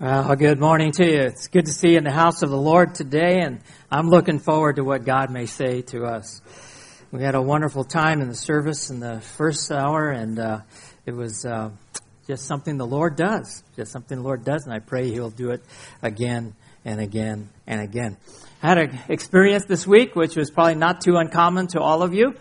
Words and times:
Well, 0.00 0.34
good 0.34 0.58
morning 0.58 0.92
to 0.92 1.04
you. 1.04 1.20
It's 1.24 1.48
good 1.48 1.66
to 1.66 1.72
see 1.72 1.90
you 1.90 1.98
in 1.98 2.04
the 2.04 2.10
house 2.10 2.40
of 2.40 2.48
the 2.48 2.56
Lord 2.56 2.94
today, 2.94 3.40
and 3.42 3.60
I'm 3.90 4.08
looking 4.08 4.38
forward 4.38 4.76
to 4.76 4.82
what 4.82 5.04
God 5.04 5.30
may 5.30 5.44
say 5.44 5.82
to 5.88 6.06
us. 6.06 6.40
We 7.12 7.22
had 7.22 7.34
a 7.34 7.42
wonderful 7.42 7.84
time 7.84 8.22
in 8.22 8.28
the 8.28 8.34
service 8.34 8.88
in 8.88 8.98
the 8.98 9.20
first 9.20 9.70
hour, 9.70 10.08
and 10.10 10.38
uh, 10.38 10.60
it 11.04 11.12
was 11.12 11.44
uh, 11.44 11.68
just 12.26 12.46
something 12.46 12.78
the 12.78 12.86
Lord 12.86 13.14
does. 13.14 13.62
Just 13.76 13.92
something 13.92 14.16
the 14.16 14.24
Lord 14.24 14.42
does, 14.42 14.64
and 14.64 14.72
I 14.72 14.78
pray 14.78 15.10
He'll 15.10 15.28
do 15.28 15.50
it 15.50 15.62
again 16.00 16.54
and 16.82 16.98
again 16.98 17.50
and 17.66 17.82
again. 17.82 18.16
I 18.62 18.68
had 18.68 18.78
an 18.78 18.98
experience 19.10 19.66
this 19.66 19.86
week, 19.86 20.16
which 20.16 20.34
was 20.34 20.50
probably 20.50 20.76
not 20.76 21.02
too 21.02 21.16
uncommon 21.16 21.66
to 21.72 21.80
all 21.82 22.02
of 22.02 22.14
you 22.14 22.36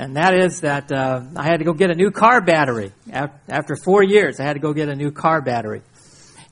and 0.00 0.16
that 0.16 0.32
is 0.34 0.62
that 0.62 0.90
uh, 0.90 1.20
I 1.36 1.44
had 1.44 1.58
to 1.58 1.64
go 1.64 1.74
get 1.74 1.90
a 1.90 1.94
new 1.94 2.10
car 2.10 2.40
battery. 2.40 2.92
After 3.12 3.76
four 3.76 4.02
years, 4.02 4.40
I 4.40 4.44
had 4.44 4.54
to 4.54 4.58
go 4.58 4.72
get 4.72 4.88
a 4.88 4.96
new 4.96 5.10
car 5.10 5.42
battery. 5.42 5.82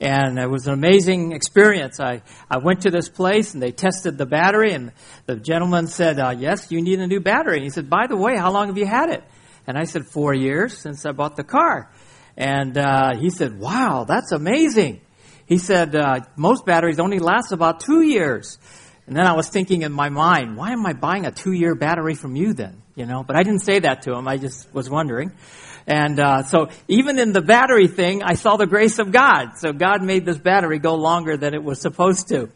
And 0.01 0.39
it 0.39 0.49
was 0.49 0.67
an 0.69 0.75
amazing 0.75 1.33
experience. 1.33 1.99
I, 1.99 2.23
I 2.49 2.59
went 2.59 2.83
to 2.83 2.91
this 2.91 3.09
place 3.09 3.55
and 3.55 3.63
they 3.63 3.73
tested 3.73 4.17
the 4.17 4.27
battery 4.27 4.73
and 4.73 4.93
the 5.27 5.37
gentleman 5.37 5.89
said, 5.89 6.21
uh, 6.21 6.35
yes, 6.39 6.71
you 6.71 6.81
need 6.81 7.01
a 7.01 7.07
new 7.07 7.21
battery. 7.21 7.57
And 7.57 7.65
he 7.65 7.71
said, 7.71 7.91
by 7.91 8.07
the 8.07 8.17
way, 8.17 8.37
how 8.37 8.53
long 8.53 8.69
have 8.69 8.79
you 8.79 8.87
had 8.87 9.11
it? 9.11 9.25
And 9.67 9.77
I 9.77 9.85
said, 9.85 10.07
four 10.07 10.33
years 10.33 10.79
since 10.79 11.05
I 11.05 11.13
bought 11.13 11.37
the 11.37 11.45
car. 11.45 11.91
And 12.37 12.79
uh, 12.79 13.17
he 13.17 13.31
said, 13.31 13.59
wow, 13.59 14.05
that's 14.07 14.31
amazing. 14.31 15.01
He 15.47 15.59
said, 15.59 15.97
uh, 15.97 16.21
most 16.37 16.65
batteries 16.65 17.01
only 17.01 17.19
last 17.19 17.51
about 17.51 17.81
two 17.81 18.03
years. 18.03 18.59
And 19.09 19.17
then 19.17 19.27
I 19.27 19.33
was 19.33 19.49
thinking 19.49 19.83
in 19.83 19.93
my 19.93 20.11
mind, 20.11 20.57
why 20.57 20.73
am 20.73 20.87
I 20.87 20.93
buying 20.93 21.27
a 21.27 21.33
two 21.33 21.53
year 21.53 21.75
battery 21.75 22.15
from 22.15 22.37
you 22.37 22.53
then? 22.53 22.83
You 22.95 23.07
know, 23.07 23.25
but 23.25 23.37
I 23.37 23.43
didn't 23.43 23.61
say 23.61 23.81
that 23.81 24.03
to 24.03 24.13
him. 24.13 24.29
I 24.29 24.37
just 24.37 24.73
was 24.73 24.89
wondering. 24.89 25.33
And 25.89 26.21
uh, 26.21 26.43
so 26.43 26.69
even 26.87 27.19
in 27.19 27.33
the 27.33 27.41
battery 27.41 27.89
thing, 27.89 28.23
I 28.23 28.35
saw 28.35 28.59
the 28.59 28.67
grace 28.67 28.99
of 28.99 29.11
God. 29.11 29.53
So 29.57 29.73
God 29.73 30.03
made 30.03 30.27
this 30.27 30.37
battery 30.37 30.79
go 30.79 30.97
longer 30.97 31.39
than 31.39 31.55
it 31.55 31.65
was 31.65 31.81
supposed 31.81 32.29
to. 32.29 32.51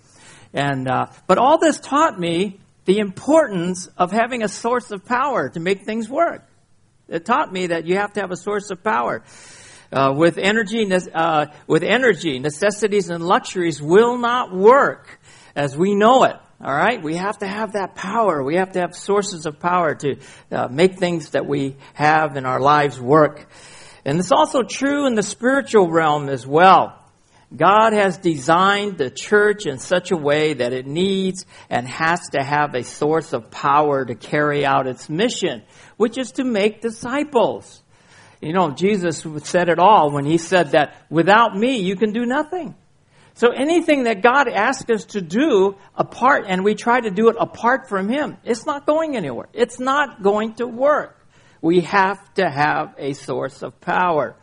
And 0.53 0.87
uh, 0.87 1.07
but 1.27 1.39
all 1.39 1.57
this 1.57 1.81
taught 1.81 2.21
me 2.21 2.61
the 2.85 2.99
importance 2.99 3.89
of 3.97 4.13
having 4.13 4.43
a 4.43 4.49
source 4.49 4.91
of 4.91 5.07
power 5.07 5.49
to 5.49 5.61
make 5.61 5.87
things 5.87 6.11
work. 6.11 6.45
It 7.09 7.25
taught 7.25 7.51
me 7.51 7.69
that 7.69 7.87
you 7.87 7.97
have 7.97 8.13
to 8.15 8.21
have 8.21 8.33
a 8.33 8.37
source 8.37 8.71
of 8.71 8.85
power. 8.85 9.23
Uh, 9.91 10.15
with 10.17 10.39
energy, 10.39 10.91
uh, 11.15 11.47
with 11.67 11.83
energy, 11.83 12.39
necessities 12.39 13.11
and 13.11 13.25
luxuries 13.25 13.81
will 13.81 14.17
not 14.19 14.55
work 14.55 15.21
as 15.55 15.77
we 15.77 15.95
know 15.95 16.25
it. 16.25 16.37
All 16.65 16.73
right, 16.73 17.03
we 17.03 17.17
have 17.17 17.39
to 17.39 17.47
have 17.47 17.73
that 17.73 17.97
power. 17.97 18.41
We 18.41 18.55
have 18.55 18.73
to 18.73 18.81
have 18.81 18.95
sources 18.95 19.47
of 19.47 19.59
power 19.59 19.97
to 19.97 20.17
uh, 20.53 20.69
make 20.69 20.97
things 20.97 21.31
that 21.31 21.45
we 21.45 21.77
have 21.95 22.37
in 22.37 22.47
our 22.47 22.61
lives 22.61 23.01
work. 23.01 23.49
And 24.05 24.21
it's 24.21 24.31
also 24.31 24.63
true 24.63 25.09
in 25.09 25.17
the 25.17 25.25
spiritual 25.25 25.91
realm 25.91 26.29
as 26.29 26.47
well. 26.47 26.97
God 27.55 27.95
has 27.95 28.17
designed 28.17 28.97
the 28.97 29.11
church 29.11 29.67
in 29.67 29.79
such 29.79 30.13
a 30.13 30.17
way 30.17 30.55
that 30.55 30.73
it 30.73 30.87
needs 30.87 31.47
and 31.69 31.89
has 31.89 32.29
to 32.31 32.43
have 32.43 32.77
a 32.77 32.85
source 32.85 33.33
of 33.33 33.51
power 33.51 34.05
to 34.05 34.15
carry 34.15 34.65
out 34.65 34.87
its 34.87 35.09
mission, 35.09 35.63
which 35.97 36.17
is 36.17 36.31
to 36.33 36.45
make 36.45 36.81
disciples. 36.81 37.83
You 38.41 38.53
know, 38.53 38.71
Jesus 38.71 39.27
said 39.45 39.69
it 39.69 39.81
all 39.81 40.13
when 40.13 40.25
he 40.25 40.39
said 40.39 40.71
that 40.71 40.95
without 41.11 41.57
me 41.57 41.81
you 41.81 41.97
can 41.97 42.13
do 42.13 42.25
nothing. 42.25 42.77
So 43.35 43.51
anything 43.51 44.05
that 44.05 44.23
God 44.23 44.49
asks 44.49 44.91
us 44.91 45.05
to 45.07 45.21
do 45.21 45.77
apart, 45.95 46.45
and 46.47 46.65
we 46.65 46.75
try 46.75 47.01
to 47.01 47.11
do 47.11 47.29
it 47.29 47.37
apart 47.39 47.89
from 47.89 48.09
Him, 48.09 48.37
it's 48.45 48.67
not 48.67 48.87
going 48.87 49.17
anywhere. 49.17 49.49
It's 49.53 49.81
not 49.81 50.23
going 50.23 50.55
to 50.55 50.67
work. 50.67 51.19
We 51.61 51.81
have 51.83 52.35
to 52.35 52.51
have 52.51 52.95
a 52.99 53.15
source 53.15 53.63
of 53.63 53.81
power. 53.81 54.37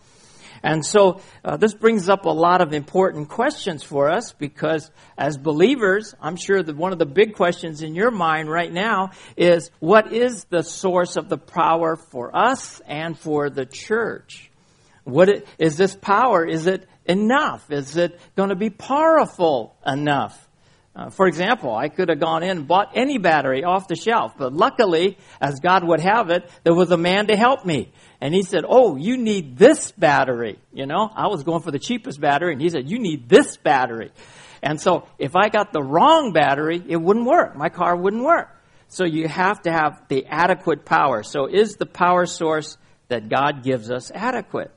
And 0.63 0.85
so 0.85 1.21
uh, 1.43 1.57
this 1.57 1.73
brings 1.73 2.09
up 2.09 2.25
a 2.25 2.29
lot 2.29 2.61
of 2.61 2.73
important 2.73 3.29
questions 3.29 3.83
for 3.83 4.09
us 4.09 4.33
because 4.33 4.91
as 5.17 5.37
believers, 5.37 6.15
I'm 6.21 6.35
sure 6.35 6.61
that 6.61 6.75
one 6.75 6.91
of 6.91 6.99
the 6.99 7.05
big 7.05 7.35
questions 7.35 7.81
in 7.81 7.95
your 7.95 8.11
mind 8.11 8.49
right 8.49 8.71
now 8.71 9.11
is 9.37 9.71
what 9.79 10.11
is 10.11 10.45
the 10.45 10.63
source 10.63 11.15
of 11.15 11.29
the 11.29 11.37
power 11.37 11.95
for 11.95 12.35
us 12.35 12.81
and 12.85 13.17
for 13.17 13.49
the 13.49 13.65
church? 13.65 14.51
What 15.03 15.29
it, 15.29 15.47
is 15.57 15.77
this 15.77 15.95
power? 15.95 16.45
Is 16.45 16.67
it 16.67 16.87
enough? 17.09 17.69
Is 17.71 17.97
it 17.97 18.19
going 18.35 18.49
to 18.49 18.55
be 18.55 18.69
powerful 18.69 19.75
enough? 19.85 20.47
Uh, 20.95 21.09
for 21.09 21.27
example, 21.27 21.75
I 21.75 21.87
could 21.87 22.09
have 22.09 22.19
gone 22.19 22.43
in 22.43 22.57
and 22.57 22.67
bought 22.67 22.91
any 22.95 23.19
battery 23.19 23.63
off 23.63 23.87
the 23.87 23.95
shelf, 23.95 24.33
but 24.37 24.53
luckily, 24.53 25.17
as 25.39 25.59
God 25.59 25.87
would 25.87 25.99
have 25.99 26.29
it, 26.29 26.49
there 26.63 26.73
was 26.73 26.91
a 26.91 26.97
man 26.97 27.27
to 27.27 27.37
help 27.37 27.65
me. 27.65 27.91
And 28.19 28.33
he 28.33 28.43
said, 28.43 28.65
Oh, 28.67 28.95
you 28.95 29.15
need 29.17 29.57
this 29.57 29.91
battery. 29.91 30.59
You 30.73 30.87
know, 30.87 31.09
I 31.15 31.27
was 31.27 31.43
going 31.43 31.61
for 31.61 31.71
the 31.71 31.79
cheapest 31.79 32.19
battery, 32.19 32.53
and 32.53 32.61
he 32.61 32.69
said, 32.69 32.89
You 32.89 32.99
need 32.99 33.29
this 33.29 33.55
battery. 33.55 34.11
And 34.61 34.81
so, 34.81 35.07
if 35.17 35.35
I 35.35 35.47
got 35.47 35.71
the 35.71 35.81
wrong 35.81 36.33
battery, 36.33 36.83
it 36.85 36.97
wouldn't 36.97 37.25
work. 37.25 37.55
My 37.55 37.69
car 37.69 37.95
wouldn't 37.95 38.23
work. 38.23 38.49
So, 38.89 39.05
you 39.05 39.27
have 39.29 39.61
to 39.61 39.71
have 39.71 40.01
the 40.09 40.25
adequate 40.25 40.83
power. 40.83 41.23
So, 41.23 41.45
is 41.45 41.75
the 41.75 41.85
power 41.85 42.25
source 42.25 42.77
that 43.07 43.29
God 43.29 43.63
gives 43.63 43.89
us 43.89 44.11
adequate? 44.11 44.71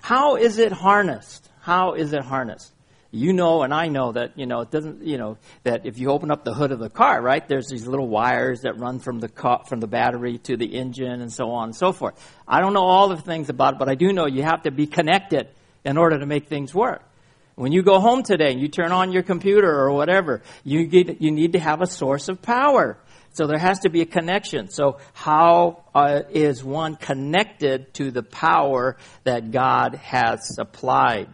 How 0.00 0.34
is 0.34 0.58
it 0.58 0.72
harnessed? 0.72 1.48
How 1.62 1.94
is 1.94 2.12
it 2.12 2.24
harnessed? 2.24 2.72
You 3.12 3.32
know, 3.32 3.62
and 3.62 3.72
I 3.72 3.86
know 3.86 4.10
that, 4.12 4.36
you 4.36 4.46
know, 4.46 4.62
it 4.62 4.72
doesn't, 4.72 5.04
you 5.04 5.16
know, 5.16 5.38
that 5.62 5.86
if 5.86 5.96
you 5.98 6.10
open 6.10 6.32
up 6.32 6.44
the 6.44 6.52
hood 6.52 6.72
of 6.72 6.80
the 6.80 6.90
car, 6.90 7.22
right, 7.22 7.46
there's 7.46 7.68
these 7.68 7.86
little 7.86 8.08
wires 8.08 8.62
that 8.62 8.80
run 8.80 8.98
from 8.98 9.20
the 9.20 9.28
car, 9.28 9.62
from 9.68 9.78
the 9.78 9.86
battery 9.86 10.38
to 10.38 10.56
the 10.56 10.74
engine 10.74 11.20
and 11.20 11.32
so 11.32 11.50
on 11.52 11.68
and 11.68 11.76
so 11.76 11.92
forth. 11.92 12.14
I 12.48 12.60
don't 12.60 12.72
know 12.72 12.82
all 12.82 13.10
the 13.10 13.16
things 13.16 13.48
about 13.48 13.74
it, 13.74 13.78
but 13.78 13.88
I 13.88 13.94
do 13.94 14.12
know 14.12 14.26
you 14.26 14.42
have 14.42 14.62
to 14.62 14.72
be 14.72 14.88
connected 14.88 15.48
in 15.84 15.98
order 15.98 16.18
to 16.18 16.26
make 16.26 16.48
things 16.48 16.74
work. 16.74 17.04
When 17.54 17.70
you 17.70 17.84
go 17.84 18.00
home 18.00 18.24
today 18.24 18.50
and 18.50 18.60
you 18.60 18.66
turn 18.66 18.90
on 18.90 19.12
your 19.12 19.22
computer 19.22 19.70
or 19.70 19.92
whatever, 19.92 20.42
you, 20.64 20.86
get, 20.86 21.22
you 21.22 21.30
need 21.30 21.52
to 21.52 21.60
have 21.60 21.80
a 21.80 21.86
source 21.86 22.28
of 22.28 22.42
power. 22.42 22.98
So 23.34 23.46
there 23.46 23.58
has 23.58 23.80
to 23.80 23.88
be 23.88 24.00
a 24.00 24.06
connection. 24.06 24.68
So 24.68 24.98
how 25.12 25.84
uh, 25.94 26.22
is 26.30 26.64
one 26.64 26.96
connected 26.96 27.94
to 27.94 28.10
the 28.10 28.22
power 28.22 28.96
that 29.24 29.52
God 29.52 29.94
has 29.96 30.56
supplied? 30.56 31.28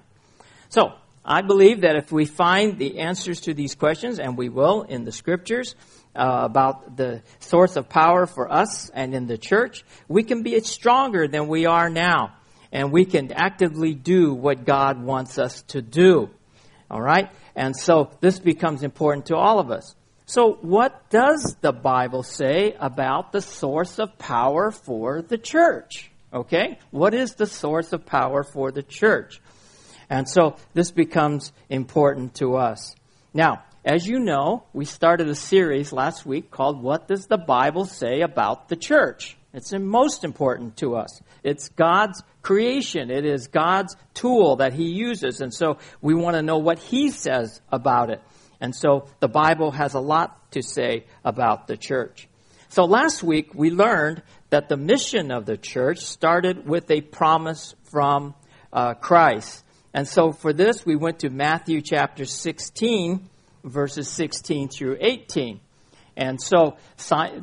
So, 0.68 0.92
I 1.24 1.42
believe 1.42 1.82
that 1.82 1.96
if 1.96 2.10
we 2.10 2.24
find 2.24 2.78
the 2.78 3.00
answers 3.00 3.40
to 3.42 3.54
these 3.54 3.74
questions, 3.74 4.18
and 4.18 4.36
we 4.38 4.48
will 4.48 4.82
in 4.82 5.04
the 5.04 5.12
scriptures, 5.12 5.74
uh, 6.16 6.40
about 6.42 6.96
the 6.96 7.22
source 7.38 7.76
of 7.76 7.88
power 7.88 8.26
for 8.26 8.50
us 8.50 8.90
and 8.90 9.14
in 9.14 9.26
the 9.26 9.38
church, 9.38 9.84
we 10.08 10.22
can 10.22 10.42
be 10.42 10.58
stronger 10.60 11.28
than 11.28 11.48
we 11.48 11.66
are 11.66 11.88
now. 11.88 12.34
And 12.72 12.92
we 12.92 13.04
can 13.04 13.32
actively 13.32 13.94
do 13.94 14.34
what 14.34 14.64
God 14.64 15.02
wants 15.02 15.38
us 15.38 15.62
to 15.68 15.80
do. 15.80 16.28
All 16.90 17.00
right? 17.00 17.30
And 17.54 17.74
so 17.76 18.10
this 18.20 18.38
becomes 18.38 18.82
important 18.82 19.26
to 19.26 19.36
all 19.36 19.58
of 19.58 19.70
us. 19.70 19.94
So, 20.26 20.58
what 20.60 21.08
does 21.08 21.56
the 21.62 21.72
Bible 21.72 22.22
say 22.22 22.74
about 22.78 23.32
the 23.32 23.40
source 23.40 23.98
of 23.98 24.18
power 24.18 24.70
for 24.70 25.22
the 25.22 25.38
church? 25.38 26.10
Okay? 26.32 26.78
What 26.90 27.14
is 27.14 27.34
the 27.34 27.46
source 27.46 27.94
of 27.94 28.04
power 28.04 28.42
for 28.42 28.70
the 28.70 28.82
church? 28.82 29.40
And 30.10 30.28
so 30.28 30.56
this 30.74 30.90
becomes 30.90 31.52
important 31.68 32.34
to 32.36 32.56
us. 32.56 32.94
Now, 33.34 33.62
as 33.84 34.06
you 34.06 34.18
know, 34.18 34.64
we 34.72 34.84
started 34.84 35.28
a 35.28 35.34
series 35.34 35.92
last 35.92 36.26
week 36.26 36.50
called 36.50 36.82
What 36.82 37.08
Does 37.08 37.26
the 37.26 37.38
Bible 37.38 37.84
Say 37.84 38.20
About 38.20 38.68
the 38.68 38.76
Church? 38.76 39.36
It's 39.54 39.72
most 39.72 40.24
important 40.24 40.76
to 40.78 40.96
us. 40.96 41.22
It's 41.42 41.68
God's 41.70 42.22
creation. 42.42 43.10
It 43.10 43.24
is 43.24 43.48
God's 43.48 43.96
tool 44.14 44.56
that 44.56 44.72
He 44.72 44.90
uses. 44.90 45.40
And 45.40 45.52
so 45.54 45.78
we 46.02 46.14
want 46.14 46.36
to 46.36 46.42
know 46.42 46.58
what 46.58 46.78
He 46.78 47.10
says 47.10 47.60
about 47.70 48.10
it. 48.10 48.20
And 48.60 48.74
so 48.74 49.08
the 49.20 49.28
Bible 49.28 49.70
has 49.70 49.94
a 49.94 50.00
lot 50.00 50.50
to 50.52 50.62
say 50.62 51.04
about 51.24 51.66
the 51.66 51.76
church. 51.76 52.28
So 52.68 52.84
last 52.84 53.22
week 53.22 53.54
we 53.54 53.70
learned 53.70 54.22
that 54.50 54.68
the 54.68 54.76
mission 54.76 55.30
of 55.30 55.46
the 55.46 55.56
church 55.56 56.00
started 56.00 56.68
with 56.68 56.90
a 56.90 57.00
promise 57.00 57.74
from 57.84 58.34
uh, 58.72 58.94
Christ. 58.94 59.64
And 59.94 60.06
so 60.06 60.32
for 60.32 60.52
this, 60.52 60.84
we 60.84 60.96
went 60.96 61.20
to 61.20 61.30
Matthew 61.30 61.80
chapter 61.80 62.24
16, 62.24 63.28
verses 63.64 64.08
16 64.08 64.68
through 64.68 64.98
18. 65.00 65.60
And 66.16 66.40
so 66.40 66.76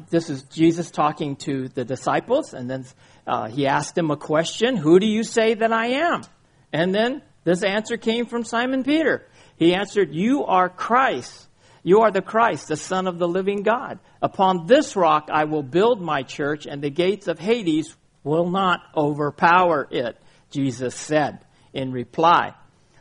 this 0.09 0.29
is 0.29 0.43
Jesus 0.43 0.91
talking 0.91 1.37
to 1.37 1.69
the 1.69 1.85
disciples, 1.85 2.53
and 2.53 2.69
then 2.69 2.85
uh, 3.25 3.47
he 3.47 3.67
asked 3.67 3.95
them 3.95 4.11
a 4.11 4.17
question 4.17 4.75
Who 4.75 4.99
do 4.99 5.07
you 5.07 5.23
say 5.23 5.53
that 5.53 5.71
I 5.71 5.87
am? 5.87 6.23
And 6.73 6.93
then 6.93 7.21
this 7.45 7.63
answer 7.63 7.95
came 7.95 8.25
from 8.25 8.43
Simon 8.43 8.83
Peter. 8.83 9.25
He 9.55 9.73
answered, 9.73 10.13
You 10.13 10.43
are 10.43 10.67
Christ. 10.67 11.47
You 11.83 12.01
are 12.01 12.11
the 12.11 12.21
Christ, 12.21 12.67
the 12.67 12.75
Son 12.75 13.07
of 13.07 13.17
the 13.17 13.27
living 13.27 13.63
God. 13.63 13.99
Upon 14.21 14.65
this 14.65 14.95
rock 14.95 15.29
I 15.31 15.45
will 15.45 15.63
build 15.63 16.01
my 16.01 16.23
church, 16.23 16.65
and 16.65 16.81
the 16.81 16.89
gates 16.89 17.27
of 17.27 17.39
Hades 17.39 17.95
will 18.23 18.49
not 18.49 18.81
overpower 18.95 19.87
it, 19.89 20.17
Jesus 20.51 20.95
said 20.95 21.44
in 21.75 21.91
reply. 21.91 22.53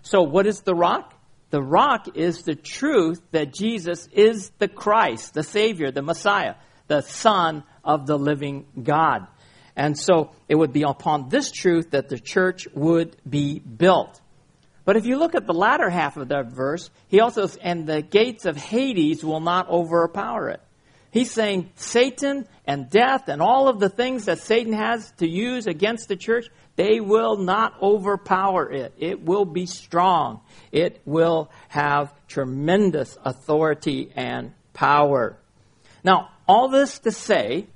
So, 0.03 0.23
what 0.23 0.47
is 0.47 0.61
the 0.61 0.75
rock? 0.75 1.15
The 1.51 1.63
rock 1.63 2.17
is 2.17 2.43
the 2.43 2.57
truth 2.57 3.23
that 3.31 3.55
Jesus 3.55 4.09
is 4.13 4.51
the 4.59 4.69
Christ, 4.69 5.35
the 5.35 5.45
Savior, 5.45 5.91
the 5.91 6.03
Messiah, 6.03 6.57
the 6.89 7.01
Son 7.03 7.63
of 7.85 8.07
the 8.07 8.19
living 8.19 8.67
God. 8.83 9.27
And 9.77 9.99
so 9.99 10.31
it 10.49 10.55
would 10.55 10.73
be 10.73 10.83
upon 10.83 11.29
this 11.29 11.51
truth 11.51 11.91
that 11.91 12.09
the 12.09 12.19
church 12.19 12.69
would 12.75 13.17
be 13.29 13.59
built. 13.59 14.21
But 14.85 14.97
if 14.97 15.07
you 15.07 15.17
look 15.17 15.35
at 15.35 15.47
the 15.47 15.55
latter 15.55 15.89
half 15.89 16.17
of 16.17 16.29
that 16.29 16.53
verse, 16.53 16.91
he 17.09 17.21
also, 17.21 17.49
and 17.63 17.87
the 17.87 18.03
gates 18.03 18.45
of 18.45 18.57
Hades 18.57 19.25
will 19.25 19.41
not 19.41 19.69
overpower 19.69 20.51
it. 20.51 20.61
He's 21.11 21.31
saying 21.31 21.71
Satan 21.77 22.47
and 22.67 22.91
death 22.91 23.29
and 23.29 23.41
all 23.41 23.69
of 23.69 23.79
the 23.79 23.89
things 23.89 24.25
that 24.25 24.41
Satan 24.41 24.73
has 24.73 25.13
to 25.19 25.29
use 25.29 25.67
against 25.67 26.09
the 26.09 26.17
church, 26.17 26.49
they 26.77 27.01
will 27.01 27.37
not 27.37 27.81
overpower 27.81 28.71
it. 28.71 28.95
It 28.99 29.23
will 29.25 29.45
be 29.45 29.67
strong. 29.67 30.41
It 30.73 31.01
will 31.05 31.51
have 31.69 32.13
tremendous 32.27 33.17
authority 33.25 34.11
and 34.17 34.53
power. 34.73 35.39
Now, 36.03 36.31
all 36.49 36.69
this 36.69 36.99
to 37.01 37.13
say 37.13 37.67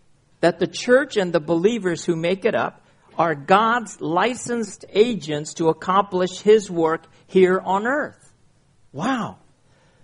that 0.40 0.58
the 0.58 0.66
church 0.66 1.16
and 1.16 1.32
the 1.32 1.40
believers 1.40 2.04
who 2.04 2.16
make 2.16 2.44
it 2.44 2.54
up 2.54 2.82
are 3.16 3.34
God's 3.34 4.00
licensed 4.00 4.84
agents 4.92 5.54
to 5.54 5.68
accomplish 5.68 6.40
His 6.40 6.70
work 6.70 7.04
here 7.26 7.60
on 7.64 7.86
earth. 7.86 8.32
Wow. 8.92 9.38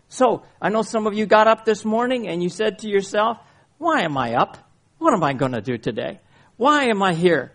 So, 0.09 0.45
I 0.61 0.69
know 0.69 0.83
some 0.83 1.07
of 1.07 1.15
you 1.15 1.27
got 1.27 1.49
up 1.49 1.65
this 1.65 1.85
morning 1.85 2.29
and 2.29 2.43
you 2.43 2.49
said 2.49 2.81
to 2.81 2.89
yourself, 2.89 3.39
why 3.79 4.03
am 4.03 4.17
I 4.17 4.35
up? 4.35 4.59
What 4.99 5.15
am 5.15 5.25
I 5.25 5.33
going 5.33 5.53
to 5.53 5.61
do 5.61 5.79
today? 5.79 6.21
Why 6.57 6.85
am 6.85 7.03
I 7.03 7.15
here? 7.15 7.53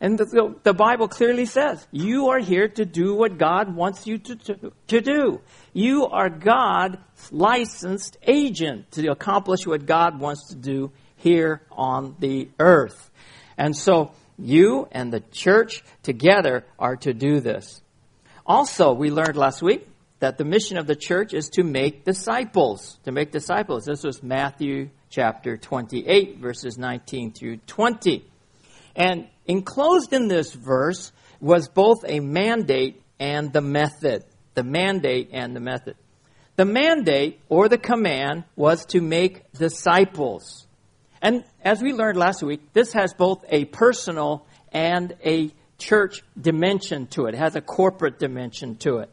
And 0.00 0.16
the, 0.16 0.54
the, 0.62 0.74
Bible 0.74 1.08
clearly 1.08 1.44
says, 1.44 1.84
you 1.90 2.28
are 2.28 2.38
here 2.38 2.68
to 2.68 2.84
do 2.84 3.14
what 3.14 3.36
God 3.36 3.74
wants 3.74 4.06
you 4.06 4.18
to, 4.18 4.36
to, 4.36 4.72
to 4.86 5.00
do. 5.00 5.40
You 5.72 6.06
are 6.06 6.30
God's 6.30 6.98
licensed 7.32 8.16
agent 8.22 8.92
to 8.92 9.10
accomplish 9.10 9.66
what 9.66 9.86
God 9.86 10.20
wants 10.20 10.50
to 10.50 10.54
do 10.54 10.92
here 11.16 11.62
on 11.72 12.14
the 12.20 12.48
earth. 12.60 13.10
And 13.56 13.76
so, 13.76 14.12
you 14.38 14.86
and 14.92 15.12
the 15.12 15.20
church 15.32 15.82
together 16.04 16.64
are 16.78 16.94
to 16.98 17.12
do 17.12 17.40
this. 17.40 17.82
Also, 18.46 18.92
we 18.92 19.10
learned 19.10 19.36
last 19.36 19.62
week 19.62 19.88
that 20.20 20.38
the 20.38 20.44
mission 20.44 20.78
of 20.78 20.86
the 20.86 20.94
church 20.94 21.34
is 21.34 21.48
to 21.50 21.64
make 21.64 22.04
disciples. 22.04 22.98
To 23.04 23.10
make 23.10 23.32
disciples. 23.32 23.84
This 23.84 24.04
was 24.04 24.22
Matthew 24.22 24.90
chapter 25.10 25.56
28, 25.56 26.38
verses 26.38 26.78
19 26.78 27.32
through 27.32 27.56
20. 27.66 28.24
And 28.98 29.28
enclosed 29.46 30.12
in 30.12 30.26
this 30.26 30.52
verse 30.52 31.12
was 31.40 31.68
both 31.68 32.04
a 32.06 32.18
mandate 32.18 33.00
and 33.20 33.52
the 33.52 33.60
method. 33.60 34.24
The 34.54 34.64
mandate 34.64 35.30
and 35.32 35.54
the 35.54 35.60
method. 35.60 35.96
The 36.56 36.64
mandate 36.64 37.40
or 37.48 37.68
the 37.68 37.78
command 37.78 38.42
was 38.56 38.84
to 38.86 39.00
make 39.00 39.50
disciples. 39.52 40.66
And 41.22 41.44
as 41.64 41.80
we 41.80 41.92
learned 41.92 42.18
last 42.18 42.42
week, 42.42 42.72
this 42.72 42.92
has 42.94 43.14
both 43.14 43.44
a 43.48 43.66
personal 43.66 44.44
and 44.72 45.16
a 45.24 45.52
church 45.78 46.24
dimension 46.38 47.06
to 47.08 47.26
it. 47.26 47.34
It 47.34 47.38
has 47.38 47.54
a 47.54 47.60
corporate 47.60 48.18
dimension 48.18 48.76
to 48.78 48.98
it. 48.98 49.10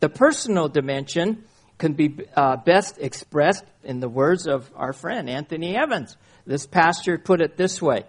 The 0.00 0.08
personal 0.08 0.68
dimension 0.68 1.44
can 1.78 1.92
be 1.92 2.18
uh, 2.36 2.56
best 2.56 2.98
expressed 2.98 3.64
in 3.84 4.00
the 4.00 4.08
words 4.08 4.48
of 4.48 4.68
our 4.74 4.92
friend 4.92 5.30
Anthony 5.30 5.76
Evans. 5.76 6.16
This 6.46 6.66
pastor 6.66 7.16
put 7.16 7.40
it 7.40 7.56
this 7.56 7.80
way 7.80 8.04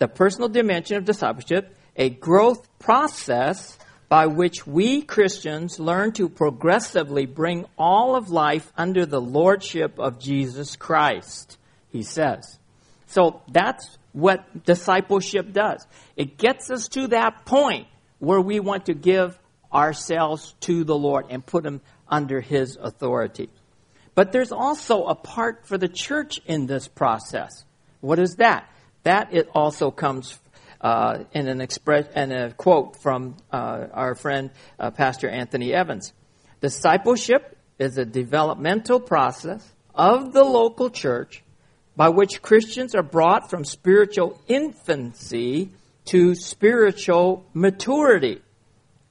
The 0.00 0.08
personal 0.08 0.48
dimension 0.48 0.96
of 0.96 1.04
discipleship, 1.04 1.76
a 1.94 2.10
growth 2.10 2.68
process 2.80 3.78
by 4.08 4.26
which 4.26 4.66
we 4.66 5.02
Christians 5.02 5.78
learn 5.78 6.10
to 6.14 6.28
progressively 6.28 7.26
bring 7.26 7.66
all 7.78 8.16
of 8.16 8.28
life 8.28 8.72
under 8.76 9.06
the 9.06 9.20
lordship 9.20 10.00
of 10.00 10.18
Jesus 10.18 10.74
Christ, 10.74 11.58
he 11.90 12.02
says. 12.02 12.58
So 13.06 13.42
that's 13.52 13.98
what 14.12 14.64
discipleship 14.64 15.52
does. 15.52 15.86
It 16.16 16.38
gets 16.38 16.70
us 16.70 16.88
to 16.88 17.08
that 17.08 17.44
point 17.44 17.86
where 18.18 18.40
we 18.40 18.58
want 18.58 18.86
to 18.86 18.94
give 18.94 19.38
ourselves 19.72 20.54
to 20.60 20.82
the 20.82 20.96
Lord 20.96 21.26
and 21.30 21.44
put 21.44 21.64
Him 21.64 21.80
under 22.08 22.40
His 22.40 22.76
authority. 22.76 23.48
But 24.14 24.32
there's 24.32 24.52
also 24.52 25.04
a 25.04 25.14
part 25.14 25.66
for 25.66 25.78
the 25.78 25.88
church 25.88 26.40
in 26.46 26.66
this 26.66 26.88
process. 26.88 27.64
What 28.00 28.18
is 28.18 28.36
that? 28.36 28.68
That 29.02 29.32
it 29.32 29.48
also 29.54 29.90
comes 29.90 30.38
uh, 30.80 31.24
in 31.32 31.48
an 31.48 31.60
express 31.60 32.06
in 32.14 32.32
a 32.32 32.52
quote 32.52 32.96
from 33.02 33.36
uh, 33.52 33.86
our 33.92 34.14
friend 34.14 34.50
uh, 34.78 34.90
Pastor 34.90 35.28
Anthony 35.28 35.72
Evans. 35.72 36.12
Discipleship 36.60 37.56
is 37.78 37.96
a 37.98 38.04
developmental 38.04 39.00
process 39.00 39.66
of 39.94 40.32
the 40.32 40.44
local 40.44 40.90
church 40.90 41.42
by 41.96 42.08
which 42.08 42.42
Christians 42.42 42.94
are 42.94 43.02
brought 43.02 43.50
from 43.50 43.64
spiritual 43.64 44.40
infancy 44.48 45.70
to 46.06 46.34
spiritual 46.34 47.44
maturity 47.52 48.40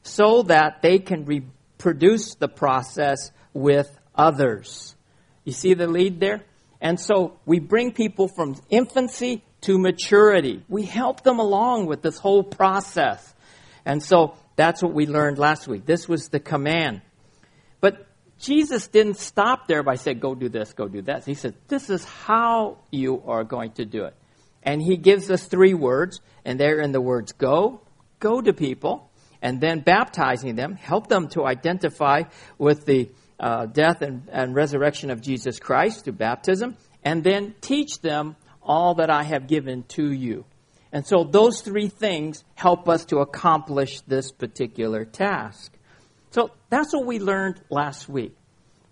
so 0.04 0.44
that 0.44 0.82
they 0.82 1.00
can 1.00 1.26
reproduce 1.26 2.36
the 2.36 2.48
process 2.48 3.32
with 3.54 3.90
others. 4.16 4.96
You 5.44 5.54
see 5.54 5.74
the 5.74 5.88
lead 5.88 6.20
there? 6.20 6.42
And 6.82 7.00
so 7.00 7.38
we 7.46 7.60
bring 7.60 7.92
people 7.92 8.28
from 8.28 8.56
infancy 8.70 9.44
to 9.62 9.78
maturity. 9.78 10.64
We 10.68 10.84
help 10.84 11.24
them 11.24 11.40
along 11.40 11.88
with 11.88 12.02
this 12.02 12.18
whole 12.18 12.44
process. 12.44 13.34
And 13.86 14.02
so 14.02 14.36
that's 14.56 14.82
what 14.82 14.94
we 14.94 15.08
learned 15.08 15.38
last 15.38 15.68
week. 15.68 15.86
This 15.86 16.08
was 16.08 16.30
the 16.30 16.40
command. 16.40 17.02
But 17.82 18.08
Jesus 18.40 18.88
didn't 18.88 19.18
stop 19.18 19.68
there 19.68 19.84
by 19.84 19.96
saying, 19.96 20.20
go 20.20 20.36
do 20.36 20.50
this, 20.50 20.74
go 20.74 20.88
do 20.88 21.02
that. 21.04 21.26
He 21.26 21.34
said, 21.34 21.56
this 21.68 21.90
is 21.90 22.06
how 22.06 22.78
you 22.92 23.22
are 23.26 23.44
going 23.44 23.72
to 23.74 23.86
do 23.86 24.06
it. 24.06 24.16
And 24.64 24.82
he 24.82 24.98
gives 24.98 25.32
us 25.32 25.46
three 25.46 25.74
words, 25.74 26.20
and 26.44 26.60
they're 26.60 26.82
in 26.82 26.92
the 26.92 27.02
words 27.02 27.32
go, 27.32 27.82
go 28.20 28.42
to 28.42 28.54
people, 28.54 29.10
and 29.42 29.62
then 29.62 29.80
baptizing 29.80 30.56
them, 30.56 30.76
help 30.76 31.08
them 31.08 31.30
to 31.30 31.46
identify 31.46 32.24
with 32.58 32.86
the 32.86 33.10
uh, 33.40 33.66
death 33.66 34.02
and, 34.02 34.28
and 34.32 34.54
resurrection 34.54 35.12
of 35.12 35.22
Jesus 35.22 35.60
Christ 35.60 36.04
through 36.04 36.14
baptism, 36.14 36.76
and 37.04 37.24
then 37.24 37.56
teach 37.62 38.02
them 38.02 38.36
all 38.62 38.96
that 38.96 39.10
I 39.10 39.24
have 39.24 39.48
given 39.48 39.84
to 39.90 40.12
you. 40.12 40.46
And 40.92 41.06
so 41.06 41.24
those 41.24 41.62
three 41.62 41.88
things 41.88 42.44
help 42.56 42.90
us 42.90 43.06
to 43.06 43.20
accomplish 43.20 44.02
this 44.02 44.32
particular 44.32 45.06
task. 45.06 45.72
So 46.32 46.52
that's 46.70 46.94
what 46.94 47.06
we 47.06 47.20
learned 47.20 47.62
last 47.70 48.10
week. 48.10 48.36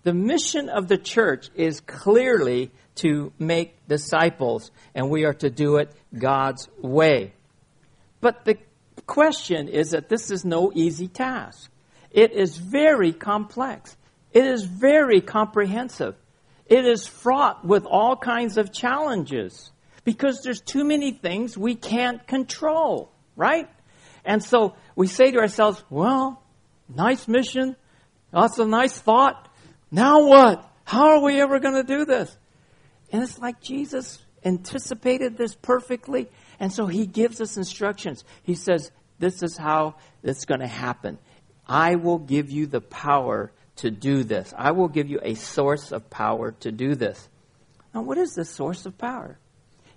The 0.04 0.14
mission 0.14 0.68
of 0.68 0.88
the 0.88 0.98
church 0.98 1.50
is 1.54 1.80
clearly 1.80 2.70
to 2.96 3.32
make 3.38 3.86
disciples, 3.88 4.70
and 4.94 5.10
we 5.10 5.24
are 5.24 5.34
to 5.34 5.50
do 5.50 5.76
it 5.76 5.92
God's 6.16 6.68
way. 6.80 7.32
But 8.20 8.44
the 8.44 8.58
question 9.06 9.68
is 9.68 9.90
that 9.90 10.08
this 10.08 10.30
is 10.30 10.44
no 10.44 10.72
easy 10.74 11.08
task. 11.08 11.70
It 12.10 12.32
is 12.32 12.56
very 12.56 13.12
complex. 13.12 13.96
It 14.32 14.44
is 14.44 14.64
very 14.64 15.20
comprehensive. 15.20 16.14
It 16.68 16.84
is 16.84 17.06
fraught 17.06 17.64
with 17.64 17.86
all 17.86 18.16
kinds 18.16 18.58
of 18.58 18.72
challenges 18.72 19.70
because 20.04 20.42
there's 20.42 20.60
too 20.60 20.84
many 20.84 21.12
things 21.12 21.56
we 21.56 21.74
can't 21.74 22.26
control, 22.26 23.10
right? 23.36 23.68
And 24.24 24.42
so 24.42 24.74
we 24.94 25.06
say 25.06 25.30
to 25.30 25.38
ourselves, 25.38 25.82
well, 25.90 26.42
Nice 26.88 27.28
mission. 27.28 27.76
That's 28.32 28.58
a 28.58 28.66
nice 28.66 28.98
thought. 28.98 29.48
Now 29.90 30.26
what? 30.26 30.64
How 30.84 31.10
are 31.10 31.20
we 31.20 31.40
ever 31.40 31.60
going 31.60 31.74
to 31.74 31.82
do 31.82 32.04
this? 32.04 32.34
And 33.12 33.22
it's 33.22 33.38
like 33.38 33.60
Jesus 33.60 34.22
anticipated 34.44 35.36
this 35.36 35.54
perfectly. 35.54 36.28
And 36.58 36.72
so 36.72 36.86
he 36.86 37.06
gives 37.06 37.40
us 37.40 37.56
instructions. 37.56 38.24
He 38.42 38.54
says, 38.54 38.90
This 39.18 39.42
is 39.42 39.56
how 39.56 39.96
it's 40.22 40.46
going 40.46 40.60
to 40.60 40.66
happen. 40.66 41.18
I 41.66 41.96
will 41.96 42.18
give 42.18 42.50
you 42.50 42.66
the 42.66 42.80
power 42.80 43.52
to 43.78 43.90
do 43.90 44.24
this. 44.24 44.52
I 44.56 44.72
will 44.72 44.88
give 44.88 45.08
you 45.08 45.20
a 45.22 45.34
source 45.34 45.92
of 45.92 46.10
power 46.10 46.52
to 46.60 46.72
do 46.72 46.94
this. 46.94 47.28
Now, 47.94 48.02
what 48.02 48.18
is 48.18 48.34
the 48.34 48.44
source 48.44 48.86
of 48.86 48.98
power? 48.98 49.38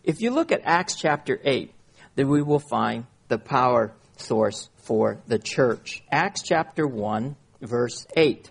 If 0.03 0.21
you 0.21 0.31
look 0.31 0.51
at 0.51 0.61
Acts 0.63 0.95
chapter 0.95 1.39
8, 1.43 1.73
then 2.15 2.29
we 2.29 2.41
will 2.41 2.59
find 2.59 3.05
the 3.27 3.37
power 3.37 3.93
source 4.17 4.69
for 4.77 5.21
the 5.27 5.39
church. 5.39 6.03
Acts 6.11 6.41
chapter 6.43 6.87
1, 6.87 7.35
verse 7.61 8.07
8. 8.15 8.49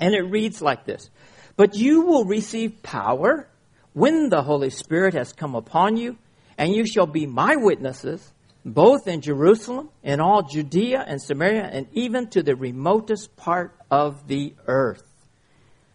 And 0.00 0.14
it 0.14 0.22
reads 0.22 0.60
like 0.60 0.84
this 0.84 1.10
But 1.56 1.76
you 1.76 2.02
will 2.02 2.24
receive 2.24 2.82
power 2.82 3.48
when 3.92 4.28
the 4.28 4.42
Holy 4.42 4.70
Spirit 4.70 5.14
has 5.14 5.32
come 5.32 5.54
upon 5.54 5.96
you, 5.96 6.16
and 6.58 6.74
you 6.74 6.86
shall 6.86 7.06
be 7.06 7.26
my 7.26 7.56
witnesses, 7.56 8.32
both 8.64 9.08
in 9.08 9.20
Jerusalem, 9.20 9.90
in 10.02 10.20
all 10.20 10.42
Judea 10.42 11.04
and 11.06 11.20
Samaria, 11.20 11.64
and 11.64 11.86
even 11.92 12.28
to 12.30 12.42
the 12.42 12.54
remotest 12.54 13.36
part 13.36 13.76
of 13.90 14.28
the 14.28 14.54
earth. 14.66 15.02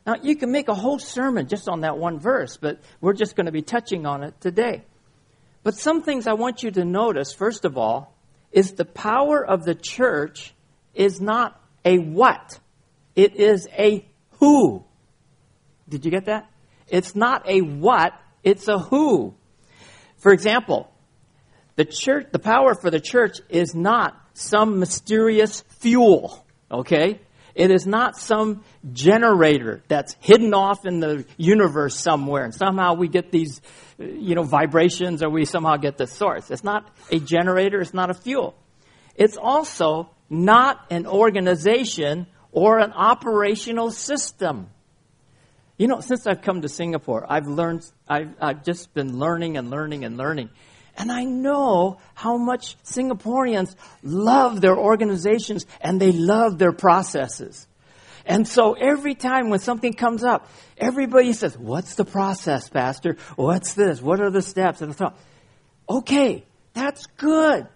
Now, 0.06 0.16
you 0.22 0.36
can 0.36 0.52
make 0.52 0.70
a 0.70 0.74
whole 0.74 1.00
sermon 1.00 1.48
just 1.48 1.68
on 1.68 1.82
that 1.82 1.98
one 1.98 2.20
verse, 2.20 2.58
but 2.58 2.80
we're 3.02 3.14
just 3.14 3.36
going 3.36 3.46
to 3.46 3.52
be 3.52 3.62
touching 3.62 4.06
on 4.06 4.24
it 4.24 4.40
today. 4.40 4.84
But 5.64 5.76
some 5.76 6.02
things 6.02 6.28
I 6.28 6.34
want 6.34 6.64
you 6.64 6.72
to 6.72 6.86
notice, 6.86 7.34
first 7.34 7.66
of 7.66 7.78
all, 7.78 8.16
is 8.52 8.74
the 8.74 8.86
power 8.86 9.46
of 9.46 9.66
the 9.66 9.76
church 9.76 10.54
is 10.94 11.20
not 11.20 11.62
a 11.84 11.98
what, 11.98 12.60
it 13.16 13.36
is 13.36 13.68
a 13.78 14.06
who. 14.40 14.84
Did 15.90 16.06
you 16.06 16.12
get 16.12 16.26
that? 16.26 16.50
It's 16.88 17.16
not 17.16 17.48
a 17.48 17.62
what, 17.62 18.14
it's 18.44 18.68
a 18.68 18.80
who. 18.80 19.36
For 20.18 20.32
example, 20.32 20.92
the 21.78 21.86
church, 21.86 22.28
the 22.32 22.40
power 22.40 22.76
for 22.76 22.92
the 22.92 23.00
church 23.00 23.38
is 23.50 23.74
not 23.74 24.20
some 24.34 24.80
mysterious 24.80 25.62
fuel. 25.80 26.46
Okay? 26.70 27.22
It 27.56 27.72
is 27.72 27.88
not 27.88 28.18
some 28.18 28.64
generator 28.92 29.82
that's 29.88 30.16
hidden 30.20 30.54
off 30.54 30.86
in 30.86 31.00
the 31.00 31.26
universe 31.38 31.96
somewhere 31.96 32.44
and 32.44 32.54
somehow 32.54 32.96
we 32.96 33.08
get 33.08 33.32
these, 33.32 33.62
you 33.98 34.36
know, 34.36 34.44
vibrations 34.44 35.24
or 35.24 35.30
we 35.30 35.46
somehow 35.46 35.78
get 35.78 35.98
the 35.98 36.08
source. 36.08 36.52
It's 36.52 36.64
not 36.64 36.92
a 37.10 37.20
generator, 37.20 37.80
it's 37.80 37.94
not 37.94 38.10
a 38.10 38.14
fuel. 38.14 38.56
It's 39.16 39.38
also 39.38 40.10
not 40.30 40.86
an 40.92 41.08
organization 41.08 42.28
or 42.52 42.80
an 42.80 42.92
operational 42.92 43.92
system. 43.92 44.70
You 45.78 45.88
know, 45.88 46.00
since 46.02 46.26
I've 46.26 46.42
come 46.42 46.62
to 46.62 46.70
Singapore, 46.70 47.26
I've 47.28 47.48
learned, 47.48 47.84
I've, 48.08 48.36
I've 48.42 48.64
just 48.64 48.94
been 48.94 49.20
learning 49.20 49.58
and 49.58 49.70
learning 49.70 50.06
and 50.06 50.18
learning. 50.18 50.50
And 50.98 51.12
I 51.12 51.24
know 51.26 52.00
how 52.16 52.38
much 52.38 52.76
Singaporeans 52.84 53.76
love 54.02 54.62
their 54.62 54.76
organizations 54.76 55.66
and 55.80 56.02
they 56.02 56.12
love 56.12 56.58
their 56.58 56.72
processes. 56.72 57.68
And 58.26 58.48
so 58.48 58.74
every 58.74 59.16
time 59.16 59.50
when 59.50 59.60
something 59.60 59.94
comes 59.94 60.24
up, 60.24 60.50
everybody 60.78 61.32
says, 61.34 61.58
what's 61.58 61.96
the 61.96 62.04
process, 62.04 62.68
Pastor? 62.68 63.16
What's 63.36 63.74
this? 63.74 64.02
What 64.02 64.20
are 64.20 64.32
the 64.32 64.42
steps? 64.42 64.82
And 64.82 64.92
I 64.92 64.96
thought, 64.96 65.18
okay, 65.88 66.44
that's 66.74 67.06
good, 67.06 67.68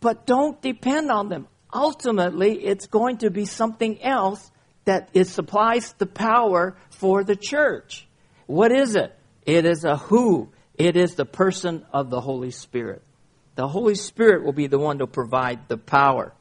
but 0.00 0.24
don't 0.24 0.60
depend 0.62 1.10
on 1.10 1.28
them. 1.28 1.48
Ultimately, 1.72 2.64
it's 2.64 2.86
going 2.86 3.18
to 3.18 3.30
be 3.30 3.44
something 3.44 4.02
else 4.02 4.50
that 4.84 5.10
it 5.12 5.26
supplies 5.26 5.92
the 5.98 6.06
power 6.06 6.76
for 6.90 7.22
the 7.22 7.36
church. 7.36 8.08
What 8.46 8.72
is 8.72 8.96
it? 8.96 9.16
It 9.44 9.66
is 9.66 9.84
a 9.84 9.96
who. 9.96 10.50
It 10.80 10.96
is 10.96 11.14
the 11.14 11.24
person 11.24 11.84
of 11.92 12.10
the 12.10 12.20
Holy 12.20 12.50
Spirit. 12.50 13.02
The 13.54 13.68
Holy 13.68 13.94
Spirit 13.94 14.44
will 14.44 14.52
be 14.52 14.66
the 14.66 14.78
one 14.78 14.98
to 14.98 15.06
provide 15.06 15.68
the 15.68 15.76
power. 15.76 16.32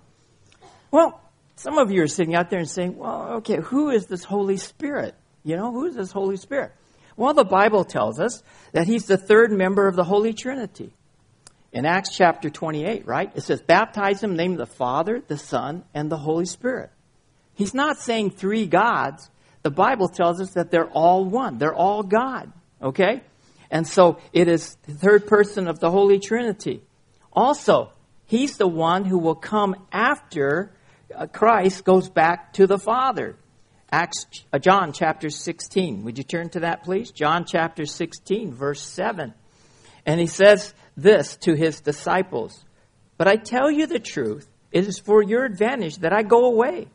Well, 0.91 1.22
some 1.55 1.77
of 1.77 1.91
you 1.91 2.03
are 2.03 2.08
sitting 2.08 2.36
out 2.36 2.50
there 2.50 2.60
and 2.60 2.69
saying, 2.69 2.98
well, 2.98 3.34
okay, 3.38 3.58
who 3.58 3.89
is 3.89 4.05
this 4.05 4.24
Holy 4.24 4.58
Spirit? 4.58 5.15
You 5.43 5.58
know, 5.58 5.72
who 5.72 5.86
is 5.86 5.96
this 5.96 6.12
Holy 6.12 6.38
Spirit? 6.38 6.72
Well, 7.17 7.34
the 7.34 7.43
Bible 7.43 7.84
tells 7.84 8.19
us 8.19 8.41
that 8.72 8.88
he's 8.88 9.05
the 9.05 9.17
third 9.17 9.51
member 9.51 9.88
of 9.88 9.98
the 9.98 10.05
Holy 10.05 10.34
Trinity. 10.34 10.93
In 11.74 11.86
Acts 11.86 12.15
chapter 12.15 12.50
28, 12.50 13.05
right? 13.05 13.31
It 13.36 13.41
says, 13.41 13.62
baptize 13.62 14.24
him 14.24 14.31
in 14.31 14.38
the 14.38 14.43
name 14.43 14.51
of 14.53 14.60
the 14.60 14.74
Father, 14.74 15.22
the 15.27 15.38
Son, 15.38 15.84
and 15.93 16.10
the 16.10 16.17
Holy 16.17 16.46
Spirit. 16.46 16.89
He's 17.53 17.74
not 17.74 18.00
saying 18.00 18.31
three 18.31 18.65
gods. 18.65 19.29
The 19.62 19.69
Bible 19.69 20.08
tells 20.08 20.39
us 20.39 20.51
that 20.51 20.72
they're 20.72 20.89
all 20.89 21.25
one. 21.25 21.58
They're 21.58 21.75
all 21.75 22.03
God. 22.03 22.53
Okay? 22.81 23.22
And 23.71 23.88
so 23.88 24.17
it 24.33 24.47
is 24.47 24.75
the 24.88 24.93
third 24.93 25.27
person 25.27 25.67
of 25.67 25.79
the 25.79 25.91
Holy 25.91 26.19
Trinity. 26.19 26.81
Also, 27.31 27.91
he's 28.25 28.57
the 28.57 28.67
one 28.67 29.05
who 29.05 29.19
will 29.19 29.35
come 29.35 29.75
after 29.91 30.71
uh, 31.15 31.27
Christ 31.27 31.83
goes 31.83 32.09
back 32.09 32.53
to 32.53 32.67
the 32.67 32.77
Father. 32.77 33.35
Acts, 33.91 34.25
uh, 34.53 34.59
John 34.59 34.93
chapter 34.93 35.29
16. 35.29 36.03
Would 36.03 36.17
you 36.17 36.23
turn 36.23 36.49
to 36.49 36.61
that, 36.61 36.83
please? 36.83 37.11
John 37.11 37.45
chapter 37.45 37.85
16, 37.85 38.53
verse 38.53 38.81
7. 38.81 39.33
And 40.05 40.19
he 40.19 40.27
says 40.27 40.73
this 40.95 41.38
to 41.38 41.53
his 41.53 41.81
disciples 41.81 42.63
But 43.17 43.27
I 43.27 43.35
tell 43.35 43.71
you 43.71 43.88
the 43.88 43.99
truth, 43.99 44.47
it 44.71 44.88
is 44.88 44.99
for 44.99 45.23
your 45.23 45.45
advantage 45.45 45.97
that 45.97 46.13
I 46.13 46.21
go 46.23 46.45
away. 46.45 46.88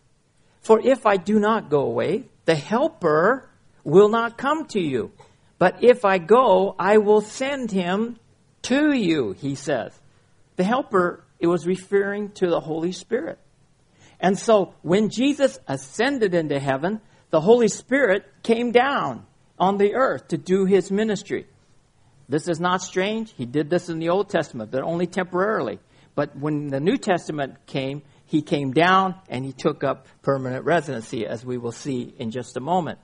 For 0.61 0.81
if 0.81 1.07
I 1.07 1.17
do 1.17 1.39
not 1.39 1.69
go 1.69 1.81
away, 1.81 2.25
the 2.45 2.55
Helper 2.55 3.49
will 3.83 4.09
not 4.09 4.39
come 4.39 4.67
to 4.67 4.81
you. 4.81 5.13
But 5.65 5.83
if 5.83 6.05
I 6.05 6.19
go, 6.19 6.77
I 6.79 6.99
will 6.99 7.23
send 7.23 7.71
him 7.71 8.19
to 8.65 8.93
you, 8.93 9.33
he 9.33 9.55
says. 9.55 9.99
The 10.57 10.63
helper, 10.63 11.25
it 11.41 11.47
was 11.47 11.67
referring 11.67 12.33
to 12.33 12.51
the 12.51 12.61
Holy 12.61 12.93
Spirit. 12.93 13.39
And 14.21 14.39
so 14.39 14.75
when 14.83 15.09
Jesus 15.09 15.59
ascended 15.67 16.35
into 16.35 16.61
heaven, 16.61 17.01
the 17.31 17.41
Holy 17.41 17.69
Spirit 17.69 18.27
came 18.43 18.73
down 18.73 19.25
on 19.59 19.79
the 19.79 19.95
earth 19.95 20.29
to 20.29 20.37
do 20.37 20.67
his 20.67 20.91
ministry. 20.91 21.47
This 22.29 22.47
is 22.47 22.61
not 22.61 22.83
strange. 22.83 23.33
He 23.33 23.47
did 23.47 23.71
this 23.71 23.89
in 23.89 24.01
the 24.01 24.11
Old 24.11 24.29
Testament, 24.29 24.71
but 24.71 24.83
only 24.83 25.07
temporarily. 25.07 25.79
But 26.15 26.37
when 26.37 26.69
the 26.69 26.79
New 26.79 26.99
Testament 26.99 27.55
came, 27.65 28.03
he 28.27 28.43
came 28.43 28.73
down 28.73 29.15
and 29.31 29.47
he 29.47 29.53
took 29.55 29.83
up 29.83 30.09
permanent 30.21 30.67
residency, 30.67 31.27
as 31.27 31.43
we 31.43 31.57
will 31.57 31.73
see 31.73 32.15
in 32.19 32.33
just 32.33 32.59
a 32.59 32.61
moment. 32.61 32.99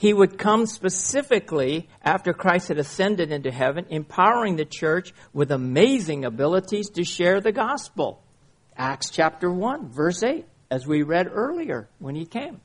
He 0.00 0.14
would 0.14 0.38
come 0.38 0.64
specifically 0.64 1.86
after 2.02 2.32
Christ 2.32 2.68
had 2.68 2.78
ascended 2.78 3.30
into 3.30 3.50
heaven, 3.50 3.84
empowering 3.90 4.56
the 4.56 4.64
church 4.64 5.12
with 5.34 5.52
amazing 5.52 6.24
abilities 6.24 6.88
to 6.92 7.04
share 7.04 7.42
the 7.42 7.52
gospel. 7.52 8.22
Acts 8.74 9.10
chapter 9.10 9.52
1, 9.52 9.90
verse 9.90 10.22
8, 10.22 10.46
as 10.70 10.86
we 10.86 11.02
read 11.02 11.28
earlier 11.30 11.86
when 11.98 12.14
he 12.14 12.24
came. 12.24 12.62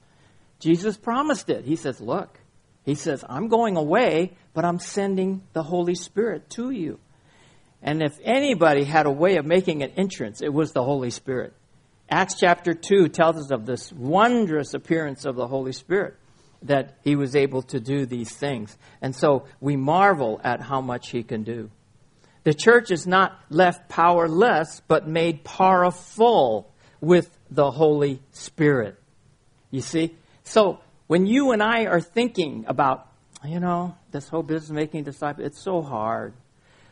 Jesus 0.60 0.96
promised 0.96 1.50
it. 1.50 1.66
He 1.66 1.76
says, 1.76 2.00
Look, 2.00 2.40
he 2.86 2.96
says, 2.96 3.22
I'm 3.28 3.50
going 3.50 3.76
away, 3.76 4.38
but 4.54 4.64
I'm 4.64 4.80
sending 4.80 5.42
the 5.52 5.64
Holy 5.64 5.96
Spirit 5.96 6.50
to 6.52 6.72
you. 6.72 7.00
And 7.82 8.02
if 8.02 8.18
anybody 8.24 8.86
had 8.86 9.08
a 9.08 9.12
way 9.12 9.36
of 9.36 9.46
making 9.46 9.84
an 9.84 9.92
entrance, 9.98 10.42
it 10.42 10.54
was 10.54 10.72
the 10.72 10.86
Holy 10.86 11.10
Spirit. 11.10 11.52
Acts 12.10 12.36
chapter 12.40 12.74
2 12.74 13.10
tells 13.10 13.36
us 13.36 13.52
of 13.52 13.66
this 13.66 13.92
wondrous 13.92 14.74
appearance 14.74 15.26
of 15.26 15.36
the 15.36 15.48
Holy 15.48 15.74
Spirit 15.74 16.16
that 16.68 16.98
he 17.04 17.16
was 17.16 17.36
able 17.36 17.62
to 17.64 17.80
do 17.80 18.06
these 18.06 18.32
things. 18.32 18.78
And 19.02 19.16
so 19.16 19.46
we 19.60 19.76
marvel 19.76 20.40
at 20.44 20.62
how 20.62 20.82
much 20.82 21.10
he 21.10 21.24
can 21.24 21.44
do. 21.44 21.70
The 22.44 22.54
church 22.54 22.92
is 22.92 23.08
not 23.08 23.40
left 23.50 23.90
powerless, 23.90 24.82
but 24.88 25.08
made 25.08 25.44
powerful 25.44 26.72
with 27.02 27.36
the 27.50 27.72
Holy 27.72 28.22
Spirit. 28.32 29.00
You 29.72 29.82
see? 29.82 30.16
So 30.44 30.80
when 31.08 31.26
you 31.26 31.52
and 31.52 31.62
I 31.64 31.86
are 31.86 32.02
thinking 32.02 32.66
about, 32.68 33.08
you 33.44 33.60
know, 33.60 33.96
this 34.12 34.30
whole 34.30 34.44
business 34.44 34.70
making 34.70 35.04
disciples, 35.04 35.48
it's 35.48 35.62
so 35.62 35.82
hard. 35.82 36.34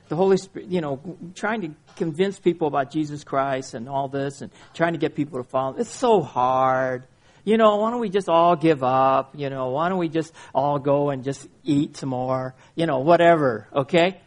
The 0.09 0.15
Holy 0.15 0.37
Spirit, 0.37 0.69
you 0.69 0.81
know, 0.81 0.99
trying 1.35 1.61
to 1.61 1.69
convince 1.95 2.39
people 2.39 2.67
about 2.67 2.91
Jesus 2.91 3.23
Christ 3.23 3.73
and 3.73 3.87
all 3.87 4.07
this 4.07 4.41
and 4.41 4.51
trying 4.73 4.93
to 4.93 4.99
get 4.99 5.15
people 5.15 5.41
to 5.41 5.47
follow, 5.47 5.77
it's 5.77 5.93
so 5.93 6.21
hard 6.21 7.05
you 7.43 7.57
know, 7.57 7.75
why 7.77 7.91
don't 7.91 7.99
we 7.99 8.09
just 8.09 8.29
all 8.29 8.55
give 8.55 8.83
up? 8.83 9.33
You 9.35 9.49
know, 9.49 9.69
why 9.69 9.89
don't 9.89 9.97
we 9.97 10.09
just 10.09 10.33
all 10.53 10.79
go 10.79 11.09
and 11.09 11.23
just 11.23 11.47
eat 11.63 11.97
some 11.97 12.09
more? 12.09 12.55
You 12.75 12.85
know, 12.85 12.99
whatever, 12.99 13.67
okay? 13.73 14.21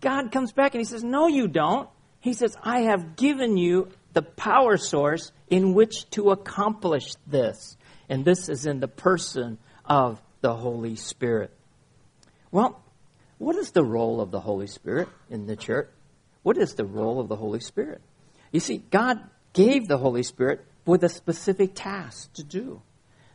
God 0.00 0.32
comes 0.32 0.52
back 0.52 0.74
and 0.74 0.80
he 0.80 0.84
says, 0.84 1.04
No, 1.04 1.26
you 1.26 1.48
don't. 1.48 1.88
He 2.20 2.32
says, 2.32 2.56
I 2.62 2.80
have 2.80 3.16
given 3.16 3.56
you 3.56 3.88
the 4.12 4.22
power 4.22 4.76
source 4.76 5.30
in 5.48 5.74
which 5.74 6.08
to 6.10 6.30
accomplish 6.30 7.14
this. 7.26 7.76
And 8.08 8.24
this 8.24 8.48
is 8.48 8.66
in 8.66 8.80
the 8.80 8.88
person 8.88 9.58
of 9.84 10.20
the 10.40 10.54
Holy 10.54 10.96
Spirit. 10.96 11.52
Well, 12.50 12.82
what 13.38 13.56
is 13.56 13.70
the 13.70 13.84
role 13.84 14.20
of 14.20 14.30
the 14.30 14.40
Holy 14.40 14.66
Spirit 14.66 15.08
in 15.30 15.46
the 15.46 15.56
church? 15.56 15.88
What 16.42 16.56
is 16.56 16.74
the 16.74 16.84
role 16.84 17.20
of 17.20 17.28
the 17.28 17.36
Holy 17.36 17.60
Spirit? 17.60 18.00
You 18.52 18.60
see, 18.60 18.78
God 18.90 19.18
gave 19.52 19.86
the 19.86 19.98
Holy 19.98 20.22
Spirit 20.22 20.64
with 20.88 21.04
a 21.04 21.08
specific 21.10 21.72
task 21.74 22.32
to 22.32 22.42
do. 22.42 22.80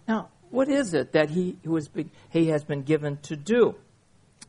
Now, 0.08 0.30
what 0.50 0.68
is 0.70 0.96
it 0.96 1.12
that 1.12 1.30
he, 1.30 1.56
was, 1.64 1.88
he 2.32 2.48
has 2.48 2.64
been 2.64 2.82
given 2.82 3.18
to 3.24 3.36
do? 3.36 3.76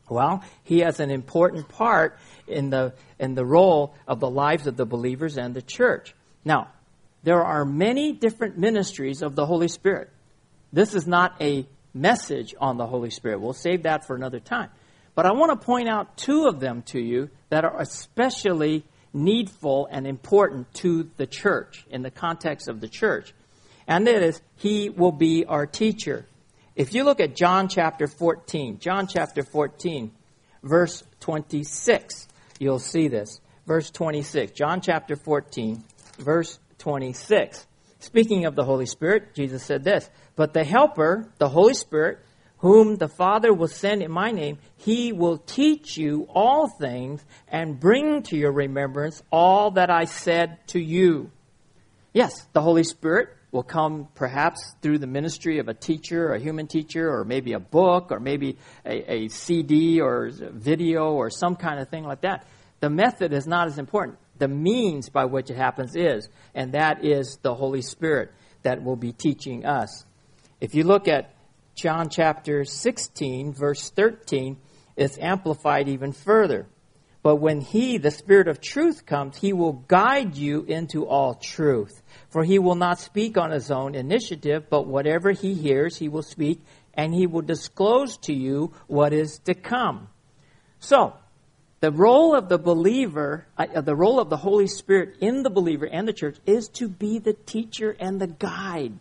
Well, 0.09 0.43
he 0.63 0.79
has 0.79 0.99
an 0.99 1.11
important 1.11 1.69
part 1.69 2.17
in 2.47 2.71
the, 2.71 2.93
in 3.19 3.35
the 3.35 3.45
role 3.45 3.93
of 4.07 4.19
the 4.19 4.29
lives 4.29 4.65
of 4.65 4.75
the 4.75 4.87
believers 4.87 5.37
and 5.37 5.53
the 5.53 5.61
church. 5.61 6.15
Now, 6.43 6.69
there 7.21 7.43
are 7.43 7.63
many 7.63 8.11
different 8.11 8.57
ministries 8.57 9.21
of 9.21 9.35
the 9.35 9.45
Holy 9.45 9.67
Spirit. 9.67 10.09
This 10.73 10.95
is 10.95 11.05
not 11.05 11.39
a 11.39 11.67
message 11.93 12.55
on 12.59 12.77
the 12.77 12.87
Holy 12.87 13.11
Spirit. 13.11 13.39
We'll 13.39 13.53
save 13.53 13.83
that 13.83 14.07
for 14.07 14.15
another 14.15 14.39
time. 14.39 14.71
But 15.13 15.27
I 15.27 15.31
want 15.33 15.51
to 15.51 15.63
point 15.63 15.87
out 15.87 16.17
two 16.17 16.47
of 16.47 16.59
them 16.59 16.81
to 16.87 16.99
you 16.99 17.29
that 17.49 17.65
are 17.65 17.79
especially 17.79 18.83
needful 19.15 19.87
and 19.89 20.05
important 20.05 20.71
to 20.75 21.09
the 21.17 21.25
church, 21.25 21.85
in 21.89 22.03
the 22.03 22.11
context 22.11 22.67
of 22.67 22.81
the 22.81 22.87
church. 22.87 23.33
And 23.87 24.05
that 24.07 24.21
is, 24.21 24.41
He 24.57 24.89
will 24.89 25.11
be 25.11 25.45
our 25.45 25.65
teacher. 25.65 26.25
If 26.75 26.93
you 26.93 27.03
look 27.03 27.19
at 27.19 27.35
John 27.35 27.69
chapter 27.69 28.05
14, 28.05 28.79
John 28.79 29.07
chapter 29.07 29.43
14, 29.43 30.11
verse 30.61 31.03
26, 31.21 32.27
you'll 32.59 32.79
see 32.79 33.07
this. 33.07 33.39
Verse 33.65 33.89
26, 33.89 34.51
John 34.51 34.81
chapter 34.81 35.15
14, 35.15 35.83
verse 36.19 36.59
26. 36.79 37.65
Speaking 37.99 38.45
of 38.45 38.55
the 38.55 38.63
Holy 38.63 38.85
Spirit, 38.85 39.33
Jesus 39.33 39.63
said 39.63 39.83
this, 39.83 40.09
But 40.35 40.53
the 40.53 40.63
Helper, 40.63 41.27
the 41.37 41.49
Holy 41.49 41.73
Spirit, 41.73 42.19
whom 42.65 42.95
the 42.95 43.07
Father 43.07 43.53
will 43.53 43.67
send 43.67 44.01
in 44.01 44.09
my 44.09 44.31
name, 44.31 44.57
he 44.75 45.13
will 45.13 45.37
teach 45.37 45.97
you 45.99 46.27
all 46.33 46.67
things 46.67 47.23
and 47.47 47.79
bring 47.79 48.23
to 48.23 48.35
your 48.35 48.51
remembrance 48.51 49.21
all 49.31 49.69
that 49.69 49.91
I 49.91 50.05
said 50.05 50.57
to 50.69 50.79
you. 50.79 51.29
Yes, 52.11 52.33
the 52.53 52.61
Holy 52.61 52.83
Spirit 52.83 53.29
will 53.51 53.61
come 53.61 54.07
perhaps 54.15 54.73
through 54.81 54.97
the 54.97 55.05
ministry 55.05 55.59
of 55.59 55.67
a 55.67 55.75
teacher, 55.75 56.33
a 56.33 56.39
human 56.39 56.65
teacher, 56.65 57.07
or 57.07 57.23
maybe 57.23 57.53
a 57.53 57.59
book, 57.59 58.11
or 58.11 58.19
maybe 58.19 58.57
a, 58.83 59.13
a 59.13 59.27
CD 59.27 60.01
or 60.01 60.31
video 60.33 61.11
or 61.11 61.29
some 61.29 61.55
kind 61.55 61.79
of 61.79 61.89
thing 61.89 62.03
like 62.03 62.21
that. 62.21 62.47
The 62.79 62.89
method 62.89 63.31
is 63.31 63.45
not 63.45 63.67
as 63.67 63.77
important. 63.77 64.17
The 64.39 64.47
means 64.47 65.09
by 65.09 65.25
which 65.25 65.51
it 65.51 65.55
happens 65.55 65.95
is, 65.95 66.29
and 66.55 66.71
that 66.71 67.05
is 67.05 67.37
the 67.43 67.53
Holy 67.53 67.83
Spirit. 67.83 68.31
that 68.63 68.83
will 68.83 68.95
be 68.95 69.11
teaching 69.11 69.67
us. 69.67 70.03
If 70.59 70.73
you 70.73 70.83
look 70.83 71.07
at 71.07 71.34
John 71.75 72.09
chapter 72.09 72.63
16, 72.63 73.53
verse 73.53 73.89
13, 73.89 74.57
is 74.95 75.19
amplified 75.19 75.89
even 75.89 76.13
further. 76.13 76.67
But 77.21 77.37
when 77.37 77.59
He, 77.59 77.97
the 77.97 78.11
Spirit 78.11 78.47
of 78.47 78.61
truth, 78.61 79.05
comes, 79.05 79.37
He 79.37 79.51
will 79.51 79.73
guide 79.73 80.37
you 80.37 80.63
into 80.63 81.05
all 81.05 81.33
truth. 81.33 82.01
For 82.29 82.45
He 82.45 82.59
will 82.59 82.75
not 82.75 82.99
speak 82.99 83.37
on 83.37 83.51
His 83.51 83.71
own 83.71 83.93
initiative, 83.93 84.69
but 84.69 84.87
whatever 84.87 85.31
He 85.31 85.53
hears, 85.53 85.97
He 85.97 86.07
will 86.07 86.23
speak, 86.23 86.61
and 86.93 87.13
He 87.13 87.27
will 87.27 87.41
disclose 87.41 88.15
to 88.19 88.33
you 88.33 88.71
what 88.87 89.11
is 89.11 89.39
to 89.39 89.53
come. 89.53 90.07
So, 90.79 91.13
the 91.81 91.91
role 91.91 92.35
of 92.35 92.47
the 92.47 92.57
believer, 92.57 93.47
uh, 93.57 93.81
the 93.81 93.95
role 93.95 94.21
of 94.21 94.29
the 94.29 94.37
Holy 94.37 94.67
Spirit 94.67 95.17
in 95.19 95.43
the 95.43 95.49
believer 95.49 95.85
and 95.85 96.07
the 96.07 96.13
church 96.13 96.37
is 96.45 96.69
to 96.69 96.87
be 96.87 97.19
the 97.19 97.33
teacher 97.33 97.95
and 97.99 98.21
the 98.21 98.27
guide 98.27 98.99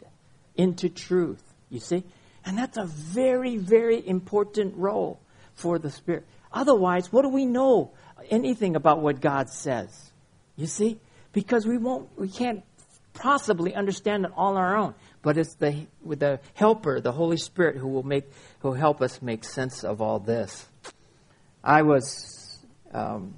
into 0.57 0.89
truth. 0.89 1.43
You 1.71 1.81
see? 1.81 2.05
And 2.47 2.59
that's 2.59 2.77
a 2.77 2.85
very, 2.85 3.57
very 3.57 4.07
important 4.07 4.77
role 4.77 5.21
for 5.55 5.79
the 5.79 5.91
Spirit. 5.91 6.27
Otherwise, 6.53 7.13
what 7.13 7.23
do 7.23 7.29
we 7.29 7.47
know 7.47 7.93
anything 8.31 8.77
about 8.77 9.01
what 9.01 9.21
God 9.21 9.49
says? 9.49 10.13
You 10.57 10.67
see? 10.67 10.99
Because 11.33 11.67
we 11.67 11.79
won't, 11.79 12.09
we 12.19 12.29
can't 12.29 12.63
possibly 13.15 13.75
understand 13.75 14.25
it 14.25 14.33
all 14.37 14.53
on 14.53 14.57
our 14.57 14.77
own. 14.77 14.95
But 15.23 15.39
it's 15.39 15.55
the, 15.55 15.87
with 16.03 16.21
the 16.21 16.41
helper, 16.53 17.01
the 17.01 17.13
Holy 17.13 17.39
Spirit, 17.39 17.77
who 17.77 17.89
will 17.89 18.03
make, 18.03 18.25
who 18.61 18.69
will 18.69 18.77
help 18.77 19.01
us 19.01 19.23
make 19.23 19.45
sense 19.45 19.83
of 19.83 20.03
all 20.03 20.19
this. 20.19 20.69
I 21.63 21.83
was, 21.83 22.59
um, 22.93 23.35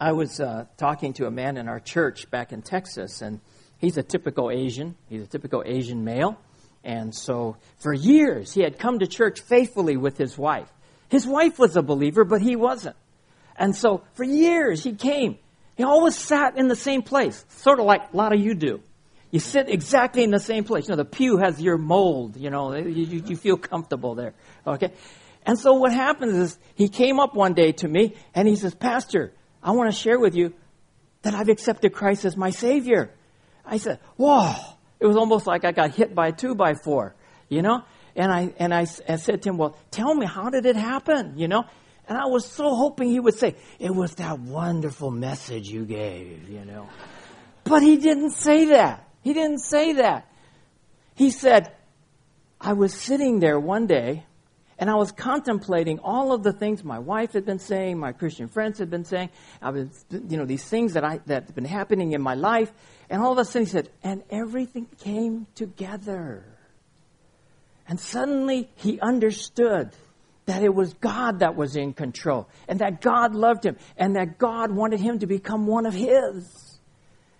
I 0.00 0.12
was 0.12 0.40
uh, 0.40 0.64
talking 0.78 1.12
to 1.14 1.26
a 1.26 1.30
man 1.30 1.58
in 1.58 1.68
our 1.68 1.80
church 1.80 2.30
back 2.30 2.50
in 2.52 2.62
Texas, 2.62 3.20
and 3.20 3.40
he's 3.78 3.98
a 3.98 4.02
typical 4.02 4.50
Asian. 4.50 4.96
He's 5.08 5.22
a 5.22 5.26
typical 5.26 5.62
Asian 5.66 6.02
male. 6.02 6.38
And 6.84 7.14
so 7.14 7.56
for 7.78 7.92
years, 7.92 8.52
he 8.52 8.62
had 8.62 8.78
come 8.78 8.98
to 8.98 9.06
church 9.06 9.40
faithfully 9.40 9.96
with 9.96 10.18
his 10.18 10.36
wife. 10.36 10.68
His 11.08 11.26
wife 11.26 11.58
was 11.58 11.76
a 11.76 11.82
believer, 11.82 12.24
but 12.24 12.42
he 12.42 12.56
wasn't. 12.56 12.96
And 13.56 13.76
so 13.76 14.02
for 14.14 14.24
years, 14.24 14.82
he 14.82 14.94
came. 14.94 15.38
He 15.76 15.84
always 15.84 16.16
sat 16.16 16.56
in 16.56 16.68
the 16.68 16.76
same 16.76 17.02
place, 17.02 17.44
sort 17.48 17.78
of 17.78 17.86
like 17.86 18.12
a 18.12 18.16
lot 18.16 18.32
of 18.32 18.40
you 18.40 18.54
do. 18.54 18.80
You 19.30 19.40
sit 19.40 19.68
exactly 19.68 20.22
in 20.22 20.30
the 20.30 20.40
same 20.40 20.64
place. 20.64 20.88
You 20.88 20.92
know, 20.92 21.02
the 21.02 21.06
pew 21.06 21.38
has 21.38 21.60
your 21.60 21.78
mold, 21.78 22.36
you 22.36 22.50
know, 22.50 22.74
you, 22.74 23.22
you 23.26 23.36
feel 23.36 23.56
comfortable 23.56 24.14
there. 24.14 24.34
Okay? 24.66 24.92
And 25.46 25.58
so 25.58 25.74
what 25.74 25.92
happens 25.92 26.36
is 26.36 26.58
he 26.74 26.88
came 26.88 27.18
up 27.18 27.34
one 27.34 27.54
day 27.54 27.72
to 27.72 27.88
me 27.88 28.14
and 28.34 28.46
he 28.46 28.56
says, 28.56 28.74
Pastor, 28.74 29.32
I 29.62 29.72
want 29.72 29.90
to 29.92 29.98
share 29.98 30.18
with 30.18 30.34
you 30.34 30.52
that 31.22 31.34
I've 31.34 31.48
accepted 31.48 31.92
Christ 31.92 32.24
as 32.24 32.36
my 32.36 32.50
Savior. 32.50 33.10
I 33.64 33.78
said, 33.78 34.00
Whoa, 34.16 34.54
it 35.02 35.06
was 35.06 35.16
almost 35.16 35.48
like 35.48 35.64
I 35.64 35.72
got 35.72 35.90
hit 35.90 36.14
by 36.14 36.28
a 36.28 36.32
two 36.32 36.54
by 36.54 36.74
four, 36.74 37.16
you 37.48 37.60
know? 37.60 37.82
And 38.14 38.30
I, 38.30 38.54
and 38.58 38.72
I, 38.72 38.82
I 39.08 39.16
said 39.16 39.42
to 39.42 39.48
him, 39.48 39.58
well, 39.58 39.76
tell 39.90 40.14
me, 40.14 40.26
how 40.26 40.48
did 40.48 40.64
it 40.64 40.76
happen, 40.76 41.34
you 41.36 41.48
know? 41.48 41.64
And 42.06 42.16
I 42.16 42.26
was 42.26 42.46
so 42.46 42.76
hoping 42.76 43.10
he 43.10 43.18
would 43.18 43.34
say, 43.34 43.56
it 43.80 43.92
was 43.92 44.14
that 44.16 44.38
wonderful 44.38 45.10
message 45.10 45.68
you 45.68 45.84
gave, 45.84 46.48
you 46.48 46.64
know? 46.64 46.88
But 47.64 47.82
he 47.82 47.96
didn't 47.96 48.30
say 48.30 48.66
that. 48.66 49.08
He 49.22 49.32
didn't 49.32 49.58
say 49.58 49.94
that. 49.94 50.28
He 51.16 51.30
said, 51.30 51.72
I 52.60 52.74
was 52.74 52.94
sitting 52.94 53.40
there 53.40 53.58
one 53.58 53.88
day 53.88 54.24
and 54.82 54.90
I 54.90 54.96
was 54.96 55.12
contemplating 55.12 56.00
all 56.00 56.32
of 56.32 56.42
the 56.42 56.52
things 56.52 56.82
my 56.82 56.98
wife 56.98 57.34
had 57.34 57.44
been 57.44 57.60
saying, 57.60 58.00
my 58.00 58.10
Christian 58.10 58.48
friends 58.48 58.80
had 58.80 58.90
been 58.90 59.04
saying, 59.04 59.30
I 59.62 59.70
was, 59.70 60.04
you 60.10 60.36
know, 60.36 60.44
these 60.44 60.64
things 60.64 60.94
that 60.94 61.04
I, 61.04 61.20
that 61.26 61.44
had 61.44 61.54
been 61.54 61.64
happening 61.64 62.14
in 62.14 62.20
my 62.20 62.34
life. 62.34 62.72
And 63.08 63.22
all 63.22 63.30
of 63.30 63.38
a 63.38 63.44
sudden 63.44 63.66
he 63.66 63.70
said, 63.70 63.90
and 64.02 64.24
everything 64.28 64.88
came 64.98 65.46
together. 65.54 66.44
And 67.86 68.00
suddenly 68.00 68.70
he 68.74 68.98
understood 68.98 69.92
that 70.46 70.64
it 70.64 70.74
was 70.74 70.94
God 70.94 71.38
that 71.38 71.54
was 71.54 71.76
in 71.76 71.92
control 71.92 72.48
and 72.66 72.80
that 72.80 73.00
God 73.00 73.36
loved 73.36 73.64
him 73.64 73.76
and 73.96 74.16
that 74.16 74.36
God 74.36 74.72
wanted 74.72 74.98
him 74.98 75.20
to 75.20 75.28
become 75.28 75.68
one 75.68 75.86
of 75.86 75.94
his. 75.94 76.61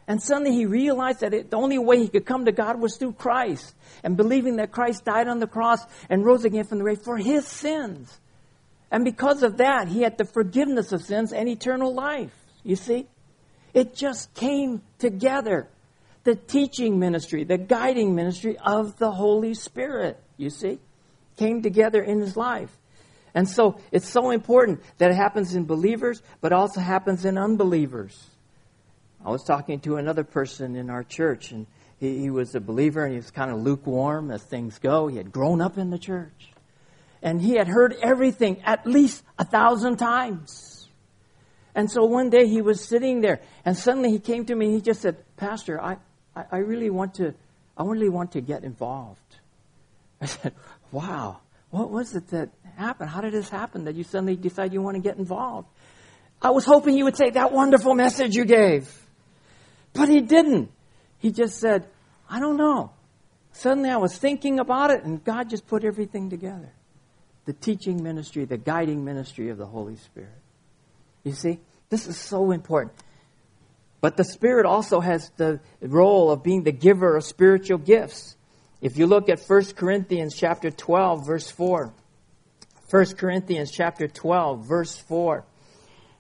And 0.09 0.21
suddenly 0.23 0.53
he 0.53 0.67
realized 0.67 1.21
that 1.21 1.33
it, 1.33 1.51
the 1.51 1.57
only 1.57 1.79
way 1.79 1.99
he 1.99 2.09
could 2.09 2.27
come 2.27 2.45
to 2.45 2.53
God 2.53 2.81
was 2.81 2.97
through 2.97 3.13
Christ 3.13 3.75
and 4.03 4.17
believing 4.17 4.57
that 4.57 4.73
Christ 4.73 5.05
died 5.05 5.29
on 5.29 5.39
the 5.39 5.47
cross 5.47 5.81
and 6.11 6.25
rose 6.25 6.45
again 6.45 6.65
from 6.65 6.79
the 6.79 6.85
grave 6.85 7.03
for 7.03 7.17
his 7.17 7.47
sins. 7.47 8.19
And 8.91 9.05
because 9.05 9.43
of 9.43 9.59
that, 9.59 9.89
he 9.89 10.03
had 10.03 10.19
the 10.19 10.25
forgiveness 10.25 10.93
of 10.93 11.03
sins 11.03 11.33
and 11.33 11.49
eternal 11.49 11.95
life. 11.95 12.35
You 12.63 12.77
see? 12.77 13.07
It 13.73 13.95
just 13.95 14.35
came 14.35 14.83
together. 14.99 15.69
The 16.25 16.35
teaching 16.37 16.99
ministry, 16.99 17.45
the 17.45 17.59
guiding 17.59 18.15
ministry 18.15 18.57
of 18.59 18.97
the 18.99 19.11
Holy 19.11 19.55
Spirit, 19.55 20.23
you 20.37 20.51
see, 20.51 20.79
came 21.37 21.63
together 21.63 22.01
in 22.01 22.21
his 22.21 22.37
life. 22.37 22.71
And 23.35 23.49
so 23.49 23.81
it's 23.91 24.09
so 24.09 24.31
important 24.31 24.83
that 24.99 25.11
it 25.11 25.17
happens 25.17 25.55
in 25.55 25.65
believers, 25.65 26.23
but 26.41 26.53
also 26.53 26.81
happens 26.81 27.25
in 27.25 27.39
unbelievers. 27.39 28.29
I 29.25 29.31
was 29.31 29.45
talking 29.45 29.81
to 29.81 29.97
another 29.97 30.25
person 30.25 30.75
in 30.77 30.91
our 30.91 31.05
church, 31.05 31.53
and 31.53 31.67
he, 31.99 32.19
he 32.19 32.31
was 32.31 32.55
a 32.55 32.61
believer, 32.61 33.05
and 33.05 33.13
he 33.13 33.19
was 33.19 33.31
kind 33.31 33.51
of 33.51 33.61
lukewarm 33.61 34.31
as 34.31 34.43
things 34.43 34.79
go. 34.79 35.07
He 35.07 35.17
had 35.17 35.31
grown 35.31 35.61
up 35.61 35.79
in 35.79 35.91
the 35.91 35.99
church. 35.99 36.51
And 37.23 37.41
he 37.41 37.55
had 37.55 37.69
heard 37.69 37.95
everything 38.03 38.61
at 38.65 38.85
least 38.85 39.23
a 39.39 39.45
thousand 39.45 39.97
times. 39.97 40.89
And 41.75 41.91
so 41.91 42.05
one 42.05 42.31
day 42.31 42.49
he 42.49 42.61
was 42.63 42.85
sitting 42.85 43.21
there, 43.21 43.41
and 43.65 43.77
suddenly 43.77 44.11
he 44.11 44.19
came 44.19 44.45
to 44.47 44.55
me 44.55 44.67
and 44.67 44.75
he 44.75 44.81
just 44.81 45.01
said, 45.01 45.17
Pastor, 45.37 45.81
I, 45.81 45.97
I, 46.35 46.45
I 46.53 46.57
really 46.59 46.91
want 46.91 47.15
to, 47.15 47.35
I 47.79 47.85
really 47.85 48.09
want 48.09 48.33
to 48.33 48.41
get 48.41 48.65
involved. 48.65 49.21
I 50.21 50.27
said, 50.27 50.53
Wow, 50.91 51.41
what 51.71 51.91
was 51.91 52.15
it 52.15 52.29
that 52.29 52.51
happened? 52.77 53.09
How 53.09 53.23
did 53.23 53.33
this 53.33 53.49
happen 53.49 53.85
that 53.85 53.95
you 53.95 54.05
suddenly 54.05 54.37
decide 54.37 54.73
you 54.73 54.83
want 54.83 54.97
to 54.97 55.03
get 55.03 55.17
involved? 55.17 55.69
I 56.43 56.51
was 56.51 56.65
hoping 56.67 56.95
he 56.95 57.03
would 57.03 57.17
say 57.17 57.31
that 57.31 57.53
wonderful 57.53 57.95
message 57.95 58.35
you 58.35 58.45
gave. 58.45 58.93
But 59.93 60.09
he 60.09 60.21
didn't. 60.21 60.71
He 61.19 61.31
just 61.31 61.59
said, 61.59 61.87
I 62.29 62.41
don't 62.41 62.57
know. 62.57 62.93
Suddenly 63.53 63.91
I 63.91 63.99
was 63.99 64.17
thinking 64.17 64.59
about 64.59 64.91
it, 64.91 65.05
and 65.05 65.23
God 65.23 65.51
just 65.51 65.67
put 65.67 65.85
everything 65.85 66.31
together 66.31 66.73
the 67.45 67.53
teaching 67.53 68.03
ministry, 68.03 68.45
the 68.45 68.57
guiding 68.57 69.05
ministry 69.05 69.49
of 69.49 69.59
the 69.59 69.67
Holy 69.67 69.97
Spirit. 69.97 70.31
You 71.25 71.33
see? 71.33 71.59
This 71.91 72.07
is 72.07 72.17
so 72.17 72.53
important. 72.53 72.95
But 74.01 74.17
the 74.17 74.25
Spirit 74.25 74.65
also 74.65 75.01
has 75.01 75.31
the 75.37 75.61
role 75.81 76.31
of 76.31 76.43
being 76.43 76.63
the 76.63 76.73
giver 76.73 77.17
of 77.17 77.25
spiritual 77.25 77.79
gifts. 77.79 78.37
If 78.81 78.97
you 78.97 79.07
look 79.07 79.29
at 79.29 79.41
1 79.41 79.65
Corinthians 79.77 80.35
chapter 80.37 80.71
12, 80.71 81.27
verse 81.27 81.51
4. 81.51 81.93
1 82.91 83.07
Corinthians 83.17 83.71
chapter 83.71 84.09
12, 84.09 84.67
verse 84.67 84.97
4. 84.97 85.45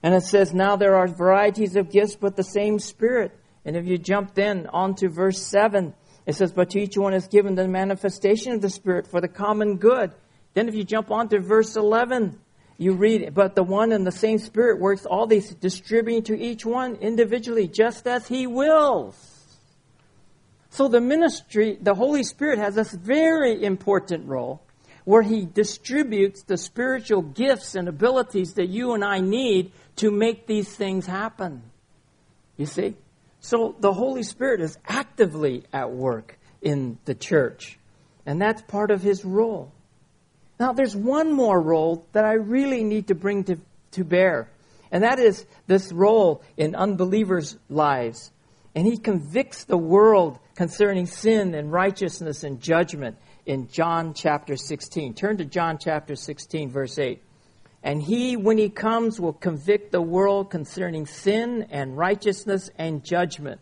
And 0.03 0.15
it 0.15 0.23
says, 0.23 0.53
Now 0.53 0.77
there 0.77 0.97
are 0.97 1.09
varieties 1.09 1.77
of 1.77 1.91
gifts, 1.91 2.17
but 2.17 2.37
the 2.37 2.45
same 2.45 2.79
Spirit. 2.79 3.37
And 3.64 3.77
if 3.77 3.87
you 3.87 3.98
jump 3.98 4.35
then 4.35 4.66
onto 4.66 5.09
verse 5.09 5.40
7, 5.40 5.94
it 6.27 6.35
says, 6.35 6.53
But 6.53 6.70
to 6.70 6.81
each 6.81 6.96
one 6.96 7.14
is 7.14 7.27
given 7.29 7.55
the 7.55 7.68
manifestation 7.68 8.53
of 8.53 8.61
the 8.61 8.70
Spirit 8.70 9.07
for 9.07 9.20
the 9.20 9.29
common 9.29 9.77
good. 9.77 10.12
Then 10.55 10.68
if 10.68 10.75
you 10.75 10.85
jump 10.85 11.11
onto 11.11 11.38
verse 11.40 11.77
11, 11.77 12.38
you 12.79 12.94
read, 12.94 13.35
but 13.35 13.55
the 13.55 13.62
one 13.62 13.92
and 13.92 14.07
the 14.07 14.12
same 14.12 14.38
Spirit 14.38 14.81
works 14.81 15.07
all 15.07 15.27
these, 15.27 15.55
distributing 15.55 16.22
to 16.25 16.38
each 16.38 16.66
one 16.66 16.96
individually, 16.96 17.68
just 17.68 18.07
as 18.07 18.27
He 18.27 18.46
wills. 18.46 19.29
So 20.70 20.88
the 20.88 21.01
ministry, 21.01 21.79
the 21.81 21.94
Holy 21.94 22.22
Spirit 22.25 22.59
has 22.59 22.75
this 22.75 22.92
very 22.92 23.62
important 23.62 24.27
role 24.27 24.62
where 25.05 25.22
He 25.22 25.44
distributes 25.44 26.42
the 26.42 26.57
spiritual 26.57 27.22
gifts 27.22 27.75
and 27.75 27.88
abilities 27.88 28.55
that 28.55 28.68
you 28.68 28.94
and 28.94 29.05
I 29.05 29.20
need 29.20 29.72
to 29.96 30.11
make 30.11 30.46
these 30.46 30.75
things 30.75 31.07
happen. 31.07 31.62
You 32.57 32.66
see? 32.66 32.96
So 33.43 33.75
the 33.81 33.93
Holy 33.93 34.23
Spirit 34.23 34.61
is 34.61 34.79
actively 34.87 35.65
at 35.73 35.91
work 35.91 36.39
in 36.63 36.99
the 37.05 37.15
church, 37.15 37.77
and 38.25 38.41
that's 38.41 38.63
part 38.63 38.93
of 38.93 39.03
His 39.03 39.25
role. 39.25 39.73
Now, 40.61 40.73
there's 40.73 40.95
one 40.95 41.33
more 41.33 41.61
role 41.61 42.07
that 42.13 42.25
I 42.25 42.35
really 42.35 42.85
need 42.85 43.09
to 43.09 43.17
bring 43.17 43.43
to, 43.45 43.59
to 43.93 44.05
bear, 44.05 44.49
and 44.93 45.03
that 45.03 45.19
is 45.19 45.45
this 45.67 45.91
role 45.91 46.43
in 46.57 46.77
unbelievers' 46.77 47.59
lives. 47.69 48.31
And 48.77 48.87
he 48.87 48.97
convicts 48.97 49.65
the 49.65 49.77
world 49.77 50.39
concerning 50.55 51.07
sin 51.07 51.55
and 51.55 51.71
righteousness 51.71 52.45
and 52.45 52.61
judgment 52.61 53.19
in 53.45 53.69
John 53.69 54.15
chapter 54.15 54.57
16. 54.57 55.15
Turn 55.15 55.37
to 55.39 55.45
John 55.45 55.79
chapter 55.79 56.15
16, 56.15 56.71
verse 56.71 56.99
8. 56.99 57.21
And 57.83 58.03
he, 58.03 58.37
when 58.37 58.59
he 58.59 58.68
comes, 58.68 59.21
will 59.21 59.33
convict 59.33 59.90
the 59.90 60.01
world 60.01 60.51
concerning 60.51 61.07
sin 61.07 61.66
and 61.71 61.97
righteousness 61.97 62.71
and 62.79 63.05
judgment. 63.05 63.61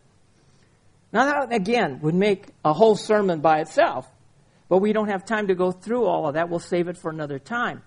Now, 1.12 1.24
that 1.24 1.52
again 1.54 2.00
would 2.02 2.14
make 2.14 2.48
a 2.64 2.72
whole 2.72 2.96
sermon 2.96 3.40
by 3.40 3.60
itself. 3.60 4.06
But 4.68 4.78
we 4.78 4.92
don't 4.92 5.08
have 5.08 5.24
time 5.24 5.48
to 5.48 5.54
go 5.54 5.72
through 5.72 6.04
all 6.04 6.28
of 6.28 6.34
that. 6.34 6.48
We'll 6.48 6.60
save 6.60 6.86
it 6.88 6.96
for 6.96 7.10
another 7.10 7.38
time. 7.38 7.82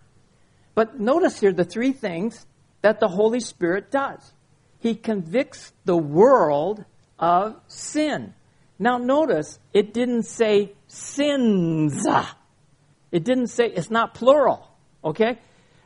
But 0.75 0.99
notice 0.99 1.39
here 1.39 1.53
the 1.53 1.63
three 1.63 1.93
things 1.93 2.45
that 2.81 2.99
the 2.99 3.07
Holy 3.07 3.39
Spirit 3.39 3.91
does. 3.91 4.33
He 4.79 4.95
convicts 4.95 5.71
the 5.85 5.95
world 5.95 6.83
of 7.17 7.55
sin. 7.67 8.33
Now 8.79 8.97
notice, 8.97 9.59
it 9.71 9.93
didn't 9.93 10.23
say 10.23 10.73
sins. 10.87 12.05
It 13.11 13.23
didn't 13.23 13.47
say, 13.47 13.67
it's 13.67 13.91
not 13.91 14.13
plural, 14.13 14.67
okay? 15.05 15.37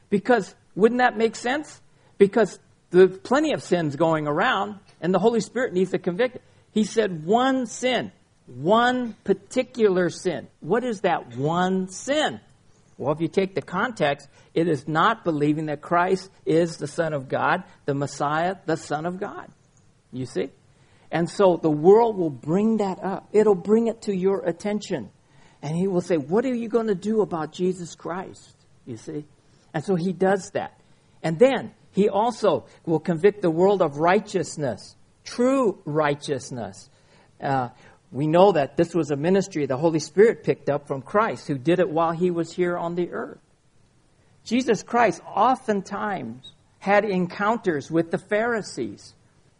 Because 0.09 0.55
wouldn't 0.75 0.99
that 0.99 1.17
make 1.17 1.35
sense? 1.35 1.81
Because 2.17 2.59
there's 2.91 3.17
plenty 3.19 3.53
of 3.53 3.61
sins 3.61 3.95
going 3.95 4.27
around, 4.27 4.79
and 5.01 5.13
the 5.13 5.19
Holy 5.19 5.41
Spirit 5.41 5.73
needs 5.73 5.91
to 5.91 5.99
convict. 5.99 6.37
He 6.71 6.83
said 6.83 7.25
one 7.25 7.65
sin, 7.65 8.11
one 8.45 9.13
particular 9.23 10.09
sin. 10.09 10.47
What 10.59 10.83
is 10.83 11.01
that 11.01 11.35
one 11.35 11.89
sin? 11.89 12.39
Well, 12.97 13.13
if 13.13 13.21
you 13.21 13.27
take 13.27 13.53
the 13.53 13.61
context, 13.61 14.27
it 14.53 14.67
is 14.67 14.87
not 14.87 15.23
believing 15.23 15.67
that 15.67 15.81
Christ 15.81 16.31
is 16.45 16.77
the 16.77 16.87
Son 16.87 17.13
of 17.13 17.29
God, 17.29 17.63
the 17.85 17.93
Messiah, 17.93 18.55
the 18.65 18.77
Son 18.77 19.05
of 19.05 19.19
God. 19.19 19.51
You 20.11 20.25
see? 20.25 20.49
And 21.11 21.29
so 21.29 21.57
the 21.57 21.69
world 21.69 22.17
will 22.17 22.31
bring 22.31 22.77
that 22.77 23.03
up. 23.03 23.29
It'll 23.31 23.55
bring 23.55 23.87
it 23.87 24.03
to 24.03 24.15
your 24.15 24.43
attention. 24.45 25.11
And 25.61 25.75
he 25.75 25.87
will 25.87 26.01
say, 26.01 26.17
What 26.17 26.45
are 26.45 26.53
you 26.53 26.69
going 26.69 26.87
to 26.87 26.95
do 26.95 27.21
about 27.21 27.51
Jesus 27.51 27.95
Christ? 27.95 28.55
You 28.85 28.97
see? 28.97 29.25
And 29.73 29.83
so 29.83 29.95
he 29.95 30.13
does 30.13 30.51
that. 30.51 30.79
And 31.23 31.39
then 31.39 31.71
he 31.91 32.09
also 32.09 32.65
will 32.85 32.99
convict 32.99 33.41
the 33.41 33.51
world 33.51 33.81
of 33.81 33.97
righteousness, 33.97 34.95
true 35.23 35.79
righteousness. 35.85 36.89
Uh, 37.41 37.69
we 38.11 38.27
know 38.27 38.51
that 38.53 38.77
this 38.77 38.95
was 38.95 39.11
a 39.11 39.15
ministry 39.15 39.65
the 39.65 39.77
Holy 39.77 39.99
Spirit 39.99 40.43
picked 40.43 40.69
up 40.69 40.87
from 40.87 41.01
Christ, 41.01 41.47
who 41.47 41.57
did 41.57 41.79
it 41.79 41.89
while 41.89 42.11
he 42.11 42.31
was 42.31 42.53
here 42.53 42.77
on 42.77 42.95
the 42.95 43.11
earth. 43.11 43.39
Jesus 44.43 44.81
Christ 44.81 45.21
oftentimes 45.25 46.53
had 46.79 47.03
encounters 47.03 47.91
with 47.91 48.11
the 48.11 48.17
Pharisees. 48.17 49.13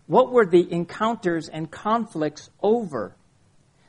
What 0.06 0.32
were 0.32 0.46
the 0.46 0.72
encounters 0.72 1.50
and 1.50 1.70
conflicts 1.70 2.50
over? 2.62 3.15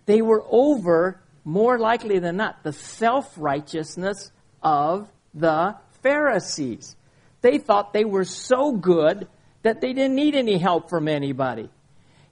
They 0.07 0.23
were 0.23 0.43
over, 0.51 1.21
more 1.45 1.79
likely 1.79 2.19
than 2.19 2.39
not, 2.39 2.65
the 2.65 2.73
self 2.73 3.33
righteousness 3.37 4.33
of 4.63 5.09
the 5.35 5.77
Pharisees. 6.03 6.97
They 7.41 7.59
thought 7.59 7.93
they 7.93 8.05
were 8.05 8.25
so 8.25 8.73
good 8.73 9.29
that 9.63 9.81
they 9.81 9.93
didn't 9.93 10.15
need 10.15 10.35
any 10.35 10.59
help 10.59 10.91
from 10.91 11.09
anybody. 11.09 11.69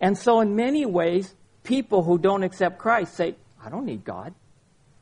And 0.00 0.16
so, 0.16 0.40
in 0.40 0.57
many 0.57 0.85
ways, 0.85 1.35
people 1.62 2.02
who 2.02 2.18
don't 2.18 2.42
accept 2.42 2.79
Christ 2.79 3.14
say, 3.14 3.37
I 3.64 3.70
don't 3.70 3.85
need 3.85 4.05
God. 4.05 4.35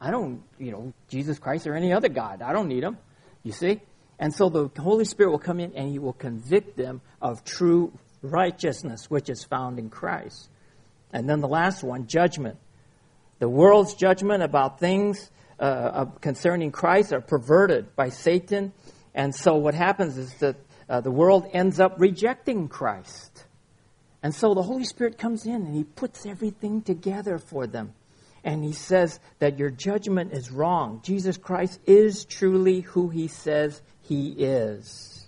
I 0.01 0.11
don't, 0.11 0.43
you 0.59 0.73
know, 0.73 0.93
Jesus 1.09 1.39
Christ 1.39 1.67
or 1.67 1.75
any 1.75 1.93
other 1.93 2.09
God. 2.09 2.43
I 2.43 2.53
don't 2.53 2.69
need 2.69 2.83
him. 2.83 2.99
You 3.43 3.53
see? 3.53 3.81
And 4.19 4.35
so 4.35 4.49
the 4.49 4.71
Holy 4.81 5.05
Spirit 5.05 5.31
will 5.31 5.39
come 5.39 5.61
in 5.61 5.75
and 5.75 5.89
he 5.89 5.99
will 5.99 6.13
convict 6.13 6.77
them 6.77 7.01
of 7.21 7.45
true 7.45 7.93
righteousness, 8.23 9.11
which 9.11 9.29
is 9.29 9.45
found 9.45 9.79
in 9.79 9.91
Christ. 9.91 10.49
And 11.13 11.29
then 11.29 11.41
the 11.41 11.49
last 11.49 11.83
one, 11.83 12.07
judgment. 12.07 12.59
The 13.39 13.49
world's 13.49 13.95
judgment 13.95 14.43
about 14.43 14.81
things 14.81 15.31
uh, 15.59 16.07
concerning 16.21 16.73
Christ 16.73 17.13
are 17.13 17.21
perverted 17.21 17.95
by 17.97 18.09
Satan. 18.09 18.73
And 19.15 19.35
so 19.35 19.55
what 19.57 19.75
happens 19.75 20.19
is 20.19 20.35
that 20.35 20.57
uh, 20.89 21.01
the 21.01 21.11
world 21.11 21.49
ends 21.53 21.81
up 21.81 21.95
rejecting 21.99 22.69
Christ. 22.69 23.45
And 24.23 24.35
so 24.35 24.55
the 24.55 24.63
Holy 24.63 24.85
Spirit 24.85 25.19
comes 25.19 25.47
in 25.47 25.55
and 25.55 25.75
he 25.75 25.85
puts 25.85 26.27
everything 26.27 26.83
together 26.83 27.39
for 27.39 27.67
them. 27.67 27.93
And 28.43 28.63
he 28.63 28.73
says 28.73 29.21
that 29.39 29.59
your 29.59 29.71
judgment 29.71 30.33
is 30.33 30.51
wrong. 30.51 31.01
Jesus 31.03 31.37
Christ 31.37 31.81
is 31.87 32.25
truly 32.25 32.81
who 32.81 33.09
he 33.09 33.29
says 33.29 33.81
he 34.03 34.31
is. 34.31 35.27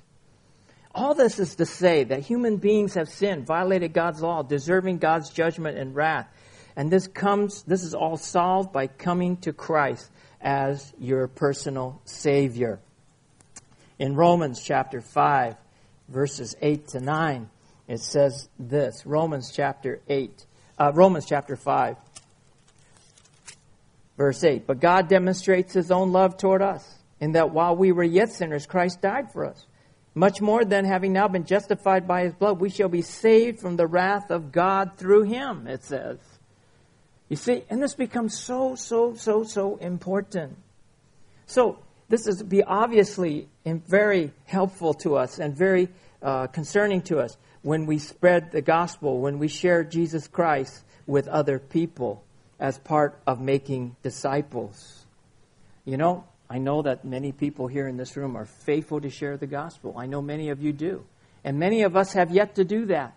All 0.95 1.15
this 1.15 1.39
is 1.39 1.57
to 1.57 1.67
say 1.67 2.05
that 2.05 2.21
human 2.21 2.57
beings 2.57 2.95
have 2.95 3.09
sinned, 3.09 3.47
violated 3.47 3.93
God's 3.93 4.23
law, 4.23 4.43
deserving 4.43 4.99
God's 4.99 5.31
judgment 5.31 5.79
and 5.79 5.95
wrath. 5.95 6.27
And 6.75 6.91
this 6.91 7.07
comes 7.07 7.63
this 7.63 7.83
is 7.83 7.95
all 7.95 8.17
solved 8.17 8.73
by 8.73 8.87
coming 8.87 9.39
to 9.39 9.53
Christ 9.53 10.11
as 10.47 10.95
your 10.97 11.27
personal 11.27 12.01
savior. 12.05 12.79
In 13.99 14.15
Romans 14.15 14.63
chapter 14.63 15.01
5 15.01 15.57
verses 16.09 16.55
8 16.63 16.87
to 16.89 17.01
9 17.01 17.51
it 17.89 18.01
says 18.01 18.49
this. 18.57 19.05
Romans 19.05 19.51
chapter 19.53 20.01
8 20.09 20.47
uh, 20.79 20.93
Romans 20.95 21.27
chapter 21.27 21.57
5 21.57 21.97
verse 24.17 24.45
8. 24.45 24.69
But 24.69 24.79
God 24.79 25.09
demonstrates 25.09 25.75
his 25.75 25.91
own 25.91 26.13
love 26.13 26.37
toward 26.37 26.63
us 26.63 26.95
in 27.19 27.33
that 27.33 27.51
while 27.51 27.75
we 27.75 27.91
were 27.91 28.05
yet 28.05 28.31
sinners 28.31 28.67
Christ 28.67 29.03
died 29.03 29.33
for 29.33 29.47
us. 29.47 29.67
Much 30.15 30.41
more 30.41 30.65
than 30.65 30.85
having 30.85 31.13
now 31.13 31.27
been 31.27 31.45
justified 31.45 32.07
by 32.07 32.23
his 32.23 32.33
blood, 32.35 32.61
we 32.61 32.71
shall 32.71 32.89
be 32.89 33.03
saved 33.03 33.59
from 33.59 33.77
the 33.77 33.87
wrath 33.87 34.31
of 34.31 34.53
God 34.53 34.93
through 34.97 35.25
him, 35.25 35.67
it 35.67 35.83
says. 35.85 36.19
You 37.29 37.37
see, 37.37 37.65
and 37.69 37.83
this 37.83 37.95
becomes 37.95 38.39
so, 38.39 38.75
so, 38.77 39.15
so, 39.15 39.45
so 39.45 39.77
important. 39.77 40.57
So, 41.47 41.79
this 42.09 42.27
is 42.27 42.43
be 42.43 42.63
obviously 42.63 43.49
very 43.65 44.33
helpful 44.45 44.95
to 44.95 45.17
us 45.17 45.41
and 45.41 45.57
very 45.57 45.89
uh, 46.23 46.47
concerning 46.47 47.03
to 47.03 47.19
us 47.19 47.37
when 47.63 47.85
we 47.87 47.99
spread 47.99 48.53
the 48.53 48.63
gospel, 48.63 49.21
when 49.21 49.41
we 49.41 49.49
share 49.49 49.83
Jesus 49.83 50.29
Christ 50.29 50.85
with 51.07 51.27
other 51.27 51.59
people 51.59 52.23
as 52.61 52.79
part 52.79 53.21
of 53.27 53.41
making 53.41 53.97
disciples. 54.05 55.05
You 55.85 55.97
know, 55.97 56.25
I 56.49 56.59
know 56.59 56.83
that 56.83 57.05
many 57.05 57.33
people 57.33 57.67
here 57.67 57.89
in 57.89 57.97
this 57.97 58.17
room 58.17 58.37
are 58.37 58.45
faithful 58.45 59.01
to 59.01 59.11
share 59.11 59.37
the 59.37 59.49
gospel. 59.49 59.95
I 59.99 60.07
know 60.07 60.23
many 60.23 60.51
of 60.51 60.63
you 60.63 60.73
do. 60.73 61.05
And 61.45 61.59
many 61.59 61.83
of 61.83 61.97
us 61.97 62.13
have 62.13 62.31
yet 62.31 62.55
to 62.57 62.65
do 62.65 62.87
that. 62.87 63.15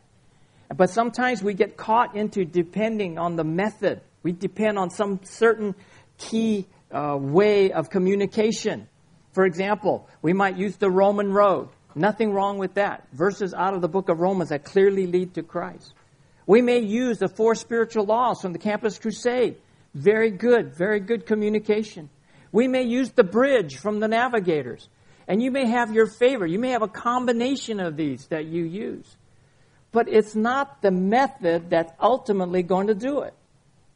But 0.75 0.89
sometimes 0.89 1.41
we 1.41 1.53
get 1.53 1.77
caught 1.77 2.15
into 2.15 2.45
depending 2.45 3.17
on 3.17 3.35
the 3.35 3.43
method. 3.43 4.01
We 4.21 4.33
depend 4.33 4.77
on 4.77 4.89
some 4.89 5.21
certain 5.23 5.75
key 6.17 6.67
uh, 6.91 7.17
way 7.19 7.71
of 7.71 7.89
communication. 7.89 8.87
For 9.33 9.45
example, 9.45 10.07
we 10.21 10.33
might 10.33 10.57
use 10.57 10.77
the 10.77 10.89
Roman 10.89 11.31
road. 11.31 11.69
Nothing 11.95 12.33
wrong 12.33 12.57
with 12.59 12.75
that. 12.75 13.07
Verses 13.13 13.53
out 13.53 13.73
of 13.73 13.81
the 13.81 13.87
book 13.87 14.09
of 14.09 14.19
Romans 14.19 14.49
that 14.49 14.63
clearly 14.63 15.07
lead 15.07 15.35
to 15.35 15.43
Christ. 15.43 15.93
We 16.45 16.61
may 16.61 16.79
use 16.79 17.19
the 17.19 17.27
four 17.27 17.55
spiritual 17.55 18.05
laws 18.05 18.41
from 18.41 18.53
the 18.53 18.59
Campus 18.59 18.99
Crusade. 18.99 19.57
Very 19.93 20.31
good, 20.31 20.75
very 20.75 20.99
good 20.99 21.25
communication. 21.25 22.09
We 22.51 22.67
may 22.67 22.83
use 22.83 23.11
the 23.11 23.23
bridge 23.23 23.77
from 23.77 23.99
the 23.99 24.07
navigators. 24.07 24.87
And 25.27 25.41
you 25.41 25.51
may 25.51 25.67
have 25.67 25.93
your 25.93 26.07
favorite. 26.07 26.51
You 26.51 26.59
may 26.59 26.71
have 26.71 26.81
a 26.81 26.87
combination 26.87 27.79
of 27.79 27.95
these 27.95 28.27
that 28.27 28.45
you 28.45 28.65
use. 28.65 29.15
But 29.91 30.07
it's 30.07 30.35
not 30.35 30.81
the 30.81 30.91
method 30.91 31.69
that's 31.69 31.91
ultimately 31.99 32.63
going 32.63 32.87
to 32.87 32.95
do 32.95 33.21
it, 33.21 33.33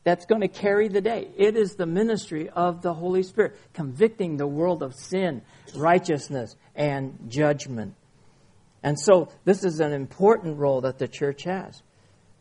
that's 0.03 0.25
going 0.25 0.41
to 0.41 0.47
carry 0.47 0.87
the 0.87 1.01
day. 1.01 1.29
It 1.37 1.55
is 1.55 1.75
the 1.75 1.85
ministry 1.85 2.49
of 2.49 2.81
the 2.81 2.93
Holy 2.93 3.23
Spirit, 3.23 3.55
convicting 3.73 4.37
the 4.37 4.47
world 4.47 4.81
of 4.81 4.95
sin, 4.95 5.43
righteousness, 5.75 6.55
and 6.75 7.17
judgment. 7.27 7.95
And 8.81 8.99
so, 8.99 9.29
this 9.45 9.63
is 9.63 9.79
an 9.79 9.93
important 9.93 10.57
role 10.57 10.81
that 10.81 10.97
the 10.97 11.07
church 11.07 11.43
has. 11.43 11.81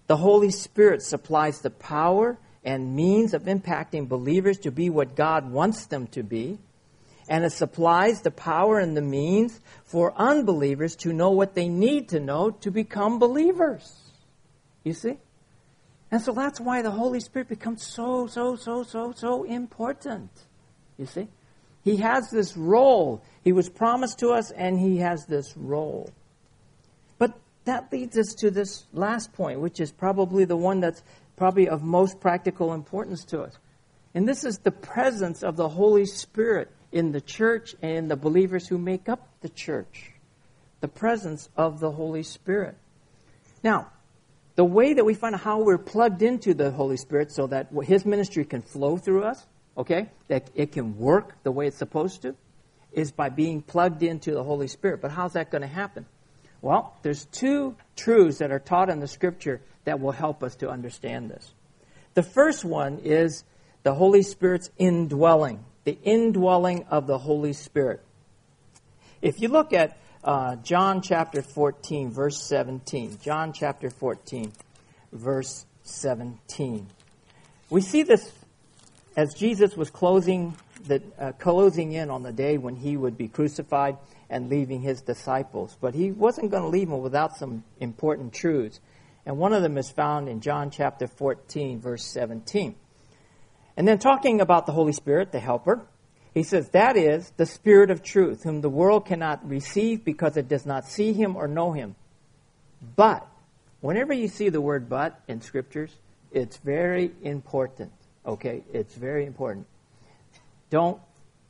The 0.09 0.17
Holy 0.17 0.51
Spirit 0.51 1.03
supplies 1.03 1.61
the 1.61 1.71
power 1.71 2.39
and 2.65 2.95
means 2.95 3.35
of 3.35 3.45
impacting 3.45 4.09
believers 4.09 4.59
to 4.59 4.71
be 4.71 4.91
what 4.91 5.15
God 5.15 5.51
wants 5.51 5.87
them 5.87 6.07
to 6.09 6.23
be. 6.23 6.59
And 7.33 7.47
it 7.47 7.53
supplies 7.53 8.21
the 8.21 8.31
power 8.31 8.79
and 8.79 8.95
the 8.95 9.01
means 9.01 9.59
for 9.87 10.13
unbelievers 10.19 10.95
to 10.97 11.15
know 11.15 11.31
what 11.31 11.55
they 11.55 11.67
need 11.67 12.11
to 12.11 12.21
know 12.21 12.51
to 12.51 12.71
become 12.71 13.19
believers. 13.19 13.91
You 14.85 14.93
see? 14.93 15.17
And 16.11 16.21
so 16.21 16.33
that's 16.33 16.61
why 16.61 16.83
the 16.83 16.91
Holy 16.91 17.21
Spirit 17.21 17.49
becomes 17.49 17.87
so, 17.87 18.27
so, 18.27 18.57
so, 18.57 18.83
so, 18.83 19.15
so 19.17 19.45
important. 19.45 20.29
You 20.99 21.07
see? 21.07 21.29
He 21.83 21.97
has 21.97 22.29
this 22.29 22.55
role. 22.55 23.23
He 23.43 23.53
was 23.53 23.71
promised 23.71 24.19
to 24.19 24.33
us, 24.33 24.51
and 24.51 24.79
he 24.79 24.99
has 24.99 25.25
this 25.25 25.57
role. 25.57 26.11
But 27.17 27.41
that 27.65 27.91
leads 27.91 28.19
us 28.19 28.35
to 28.41 28.51
this 28.51 28.85
last 28.93 29.33
point, 29.33 29.59
which 29.59 29.81
is 29.81 29.91
probably 29.91 30.45
the 30.45 30.59
one 30.59 30.81
that's 30.81 31.03
probably 31.37 31.67
of 31.67 31.83
most 31.83 32.21
practical 32.21 32.75
importance 32.75 33.25
to 33.25 33.41
us. 33.41 33.57
And 34.13 34.29
this 34.29 34.45
is 34.45 34.59
the 34.59 34.71
presence 34.71 35.43
of 35.43 35.57
the 35.57 35.71
Holy 35.71 36.05
Spirit 36.05 36.71
in 36.93 37.13
the 37.13 37.21
church 37.21 37.75
and 37.83 37.97
in 37.97 38.09
the 38.09 38.17
believers 38.17 38.69
who 38.69 38.79
make 38.79 39.09
up 39.09 39.29
the 39.41 39.49
church. 39.49 40.13
The 40.81 40.89
presence 40.89 41.49
of 41.57 41.81
the 41.81 41.91
Holy 41.91 42.23
Spirit. 42.23 42.77
Now, 43.63 43.91
the 44.55 44.65
way 44.65 44.95
that 44.95 45.05
we 45.05 45.15
find 45.15 45.35
out 45.35 45.41
how 45.41 45.63
we're 45.63 45.79
plugged 45.79 46.23
into 46.23 46.55
the 46.55 46.71
Holy 46.71 46.97
Spirit 46.97 47.33
so 47.33 47.47
that 47.47 47.69
His 47.85 48.05
ministry 48.05 48.45
can 48.45 48.63
flow 48.63 48.99
through 48.99 49.25
us, 49.25 49.47
okay, 49.79 50.11
that 50.29 50.51
it 50.55 50.73
can 50.73 50.99
work 50.99 51.43
the 51.43 51.51
way 51.51 51.67
it's 51.67 51.79
supposed 51.79 52.23
to, 52.23 52.35
is 52.93 53.11
by 53.11 53.31
being 53.31 53.63
plugged 53.63 54.03
into 54.03 54.33
the 54.33 54.45
Holy 54.45 54.69
Spirit. 54.69 55.01
But 55.01 55.13
how's 55.13 55.33
that 55.33 55.51
going 55.51 55.63
to 55.63 55.69
happen? 55.69 56.05
Well, 56.61 56.95
there's 57.03 57.25
two 57.27 57.77
truths 57.97 58.39
that 58.39 58.53
are 58.53 58.59
taught 58.59 58.91
in 58.91 59.01
the 59.01 59.09
Scripture 59.09 59.63
that 59.85 60.01
will 60.01 60.13
help 60.13 60.43
us 60.43 60.57
to 60.57 60.69
understand 60.69 61.31
this. 61.31 61.53
The 62.15 62.23
first 62.23 62.65
one 62.65 62.99
is 63.03 63.45
the 63.83 63.95
Holy 63.95 64.23
Spirit's 64.23 64.71
indwelling, 64.79 65.65
the 65.85 65.99
indwelling 66.03 66.85
of 66.91 67.07
the 67.07 67.19
Holy 67.19 67.53
Spirit. 67.53 68.03
If 69.21 69.41
you 69.41 69.49
look 69.49 69.73
at 69.73 69.99
uh, 70.25 70.57
John 70.57 71.03
chapter 71.03 71.43
14, 71.43 72.11
verse 72.11 72.41
17, 72.43 73.19
John 73.23 73.53
chapter 73.53 73.91
14, 73.91 74.53
verse 75.13 75.67
17. 75.85 76.87
We 77.71 77.81
see 77.81 78.03
this 78.03 78.31
as 79.17 79.35
Jesus 79.35 79.77
was 79.77 79.91
closing 79.91 80.57
the 80.87 81.03
uh, 81.19 81.33
closing 81.33 81.93
in 81.93 82.11
on 82.11 82.23
the 82.23 82.33
day 82.33 82.59
when 82.59 82.75
he 82.75 82.97
would 82.97 83.17
be 83.17 83.29
crucified 83.29 83.97
and 84.29 84.49
leaving 84.49 84.81
his 84.81 85.01
disciples. 85.03 85.77
But 85.81 85.95
he 85.95 86.11
wasn't 86.11 86.51
going 86.51 86.63
to 86.63 86.69
leave 86.69 86.89
them 86.89 87.01
without 87.01 87.37
some 87.37 87.65
important 87.81 88.33
truths. 88.33 88.81
And 89.25 89.39
one 89.39 89.53
of 89.53 89.63
them 89.63 89.79
is 89.79 89.91
found 89.91 90.29
in 90.29 90.41
John 90.41 90.71
chapter 90.71 91.07
14, 91.07 91.81
verse 91.81 92.05
17. 92.05 92.75
And 93.77 93.89
then 93.89 93.99
talking 93.99 94.41
about 94.41 94.67
the 94.67 94.73
Holy 94.73 94.93
Spirit, 94.93 95.33
the 95.33 95.41
Helper, 95.41 95.87
he 96.35 96.43
says, 96.43 96.69
That 96.71 96.97
is 96.97 97.31
the 97.37 97.47
Spirit 97.47 97.91
of 97.91 98.03
truth, 98.03 98.43
whom 98.43 98.61
the 98.61 98.69
world 98.69 99.07
cannot 99.07 99.49
receive 99.49 100.05
because 100.05 100.37
it 100.37 100.49
does 100.49 100.67
not 100.67 100.87
see 100.87 101.13
him 101.13 101.37
or 101.37 101.49
know 101.49 101.73
him. 101.73 101.95
But, 102.97 103.27
whenever 103.81 104.13
you 104.13 104.29
see 104.29 104.49
the 104.49 104.61
word 104.61 104.89
but 104.89 105.21
in 105.29 105.41
scriptures, 105.41 105.95
it's 106.33 106.57
very 106.59 107.13
important. 107.23 107.93
Okay? 108.27 108.65
It's 108.73 108.95
very 108.95 109.27
important. 109.27 109.67
Don't 110.71 111.01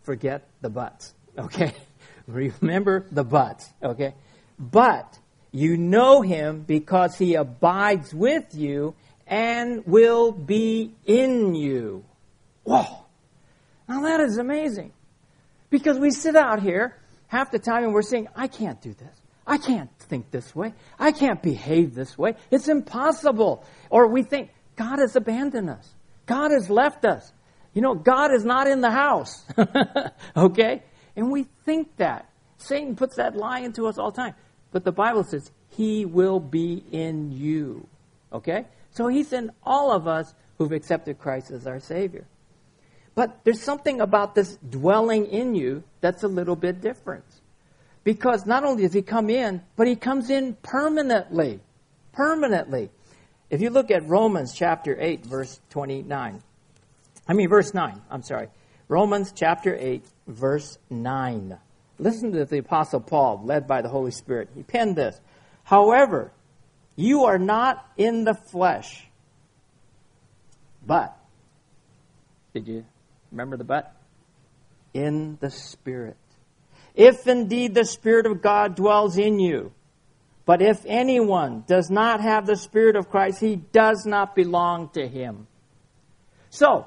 forget 0.02 0.48
the 0.60 0.70
buts. 0.70 1.14
Okay? 1.38 1.72
Remember 2.26 3.06
the 3.10 3.24
buts. 3.24 3.72
Okay? 3.82 4.14
But 4.58 5.18
you 5.50 5.78
know 5.78 6.20
him 6.20 6.60
because 6.60 7.16
he 7.16 7.36
abides 7.36 8.12
with 8.12 8.54
you 8.54 8.94
and 9.26 9.86
will 9.86 10.30
be 10.30 10.92
in 11.06 11.54
you. 11.54 12.04
Whoa! 12.64 13.04
Now 13.88 14.02
that 14.02 14.20
is 14.20 14.38
amazing. 14.38 14.92
Because 15.70 15.98
we 15.98 16.10
sit 16.10 16.36
out 16.36 16.60
here 16.62 16.96
half 17.28 17.50
the 17.50 17.58
time 17.58 17.84
and 17.84 17.94
we're 17.94 18.02
saying, 18.02 18.28
I 18.36 18.46
can't 18.46 18.80
do 18.80 18.92
this. 18.92 19.22
I 19.46 19.58
can't 19.58 19.90
think 19.98 20.30
this 20.30 20.54
way. 20.54 20.74
I 20.98 21.12
can't 21.12 21.42
behave 21.42 21.94
this 21.94 22.16
way. 22.16 22.36
It's 22.50 22.68
impossible. 22.68 23.64
Or 23.90 24.06
we 24.06 24.22
think, 24.22 24.50
God 24.76 24.98
has 24.98 25.16
abandoned 25.16 25.70
us. 25.70 25.94
God 26.26 26.50
has 26.52 26.70
left 26.70 27.04
us. 27.04 27.32
You 27.74 27.82
know, 27.82 27.94
God 27.94 28.32
is 28.32 28.44
not 28.44 28.66
in 28.66 28.80
the 28.80 28.90
house. 28.90 29.44
okay? 30.36 30.82
And 31.16 31.30
we 31.30 31.46
think 31.64 31.96
that. 31.96 32.28
Satan 32.58 32.94
puts 32.94 33.16
that 33.16 33.34
lie 33.34 33.60
into 33.60 33.86
us 33.86 33.98
all 33.98 34.10
the 34.10 34.16
time. 34.16 34.34
But 34.70 34.84
the 34.84 34.92
Bible 34.92 35.24
says, 35.24 35.50
He 35.70 36.04
will 36.04 36.38
be 36.38 36.84
in 36.92 37.32
you. 37.32 37.88
Okay? 38.32 38.66
So 38.90 39.08
He's 39.08 39.32
in 39.32 39.50
all 39.64 39.90
of 39.90 40.06
us 40.06 40.32
who've 40.58 40.72
accepted 40.72 41.18
Christ 41.18 41.50
as 41.50 41.66
our 41.66 41.80
Savior. 41.80 42.26
But 43.14 43.44
there's 43.44 43.60
something 43.60 44.00
about 44.00 44.34
this 44.34 44.56
dwelling 44.68 45.26
in 45.26 45.54
you 45.54 45.84
that's 46.00 46.22
a 46.22 46.28
little 46.28 46.56
bit 46.56 46.80
different. 46.80 47.24
Because 48.04 48.46
not 48.46 48.64
only 48.64 48.82
does 48.82 48.94
he 48.94 49.02
come 49.02 49.30
in, 49.30 49.62
but 49.76 49.86
he 49.86 49.96
comes 49.96 50.30
in 50.30 50.54
permanently. 50.62 51.60
Permanently. 52.12 52.90
If 53.50 53.60
you 53.60 53.70
look 53.70 53.90
at 53.90 54.08
Romans 54.08 54.54
chapter 54.54 54.96
8, 54.98 55.26
verse 55.26 55.60
29, 55.70 56.42
I 57.28 57.32
mean, 57.34 57.48
verse 57.48 57.74
9, 57.74 58.00
I'm 58.10 58.22
sorry. 58.22 58.48
Romans 58.88 59.32
chapter 59.34 59.76
8, 59.78 60.04
verse 60.26 60.78
9. 60.90 61.58
Listen 61.98 62.32
to 62.32 62.44
the 62.44 62.58
Apostle 62.58 63.00
Paul, 63.00 63.42
led 63.44 63.68
by 63.68 63.82
the 63.82 63.88
Holy 63.88 64.10
Spirit. 64.10 64.48
He 64.54 64.62
penned 64.62 64.96
this 64.96 65.20
However, 65.64 66.32
you 66.96 67.24
are 67.24 67.38
not 67.38 67.86
in 67.96 68.24
the 68.24 68.34
flesh, 68.34 69.06
but, 70.84 71.16
did 72.54 72.66
you 72.66 72.84
Remember 73.32 73.56
the 73.56 73.64
but? 73.64 73.96
In 74.94 75.38
the 75.40 75.50
Spirit. 75.50 76.16
If 76.94 77.26
indeed 77.26 77.74
the 77.74 77.84
Spirit 77.84 78.26
of 78.26 78.42
God 78.42 78.76
dwells 78.76 79.16
in 79.16 79.40
you. 79.40 79.72
But 80.44 80.60
if 80.60 80.84
anyone 80.86 81.64
does 81.66 81.90
not 81.90 82.20
have 82.20 82.46
the 82.46 82.56
Spirit 82.56 82.96
of 82.96 83.08
Christ, 83.08 83.40
he 83.40 83.56
does 83.56 84.04
not 84.06 84.34
belong 84.34 84.90
to 84.90 85.08
him. 85.08 85.46
So, 86.50 86.86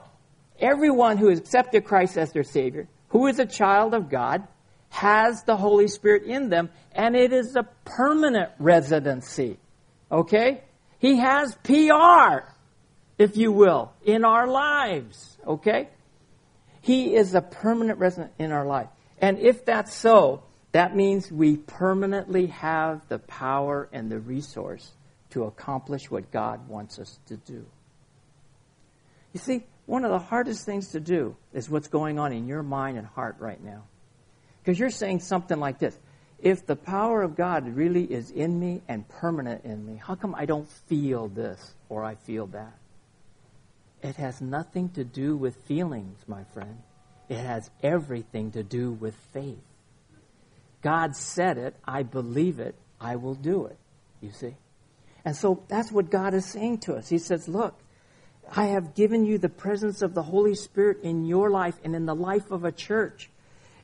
everyone 0.59 1.17
who 1.17 1.29
has 1.29 1.39
accepted 1.39 1.85
Christ 1.85 2.17
as 2.17 2.31
their 2.31 2.43
Savior, 2.43 2.87
who 3.09 3.27
is 3.27 3.39
a 3.39 3.45
child 3.45 3.93
of 3.93 4.09
God, 4.09 4.47
has 4.89 5.43
the 5.43 5.57
Holy 5.57 5.87
Spirit 5.87 6.23
in 6.23 6.49
them, 6.49 6.69
and 6.91 7.15
it 7.15 7.33
is 7.33 7.55
a 7.55 7.63
permanent 7.85 8.51
residency. 8.59 9.57
Okay? 10.11 10.61
He 10.99 11.17
has 11.17 11.55
PR, 11.63 12.47
if 13.17 13.37
you 13.37 13.51
will, 13.51 13.91
in 14.05 14.23
our 14.23 14.47
lives. 14.47 15.37
Okay? 15.45 15.89
He 16.85 17.15
is 17.15 17.33
a 17.33 17.41
permanent 17.41 17.97
resident 17.97 18.33
in 18.37 18.51
our 18.51 18.63
life. 18.63 18.89
And 19.17 19.39
if 19.39 19.65
that's 19.65 19.91
so, 19.91 20.43
that 20.71 20.95
means 20.95 21.31
we 21.31 21.57
permanently 21.57 22.45
have 22.45 23.01
the 23.09 23.17
power 23.17 23.89
and 23.91 24.11
the 24.11 24.19
resource 24.19 24.91
to 25.31 25.45
accomplish 25.45 26.11
what 26.11 26.29
God 26.31 26.67
wants 26.67 26.99
us 26.99 27.17
to 27.25 27.37
do. 27.37 27.65
You 29.33 29.39
see, 29.39 29.63
one 29.87 30.05
of 30.05 30.11
the 30.11 30.19
hardest 30.19 30.67
things 30.67 30.89
to 30.89 30.99
do 30.99 31.35
is 31.53 31.71
what's 31.71 31.87
going 31.87 32.19
on 32.19 32.31
in 32.31 32.47
your 32.47 32.61
mind 32.61 32.99
and 32.99 33.07
heart 33.07 33.37
right 33.39 33.63
now. 33.63 33.85
Because 34.61 34.77
you're 34.77 34.91
saying 34.91 35.21
something 35.21 35.59
like 35.59 35.79
this 35.79 35.97
If 36.37 36.67
the 36.67 36.75
power 36.75 37.23
of 37.23 37.35
God 37.35 37.67
really 37.67 38.03
is 38.03 38.29
in 38.29 38.59
me 38.59 38.83
and 38.87 39.09
permanent 39.09 39.65
in 39.65 39.83
me, 39.83 39.95
how 39.95 40.13
come 40.13 40.35
I 40.35 40.45
don't 40.45 40.69
feel 40.69 41.29
this 41.29 41.73
or 41.89 42.03
I 42.03 42.13
feel 42.13 42.45
that? 42.47 42.77
It 44.05 44.17
has 44.17 44.39
nothing 44.39 44.89
to 44.89 45.03
do 45.03 45.35
with 45.35 45.55
feelings, 45.63 46.19
my 46.27 46.43
friend. 46.53 46.77
It 47.27 47.39
has 47.39 47.71
everything 47.81 48.51
to 48.51 48.61
do 48.61 48.91
with 48.91 49.15
faith. 49.33 49.63
God 50.83 51.15
said 51.15 51.57
it, 51.57 51.75
I 51.83 52.03
believe 52.03 52.59
it, 52.59 52.75
I 53.01 53.15
will 53.15 53.33
do 53.33 53.65
it. 53.65 53.79
You 54.21 54.31
see? 54.31 54.53
And 55.25 55.35
so 55.35 55.63
that's 55.69 55.91
what 55.91 56.11
God 56.11 56.35
is 56.35 56.45
saying 56.45 56.81
to 56.81 56.93
us. 56.93 57.09
He 57.09 57.17
says, 57.17 57.47
Look, 57.47 57.79
I 58.55 58.65
have 58.65 58.93
given 58.93 59.25
you 59.25 59.39
the 59.39 59.49
presence 59.49 60.03
of 60.03 60.13
the 60.13 60.21
Holy 60.21 60.53
Spirit 60.53 60.99
in 61.01 61.25
your 61.25 61.49
life 61.49 61.79
and 61.83 61.95
in 61.95 62.05
the 62.05 62.13
life 62.13 62.51
of 62.51 62.63
a 62.63 62.71
church. 62.71 63.31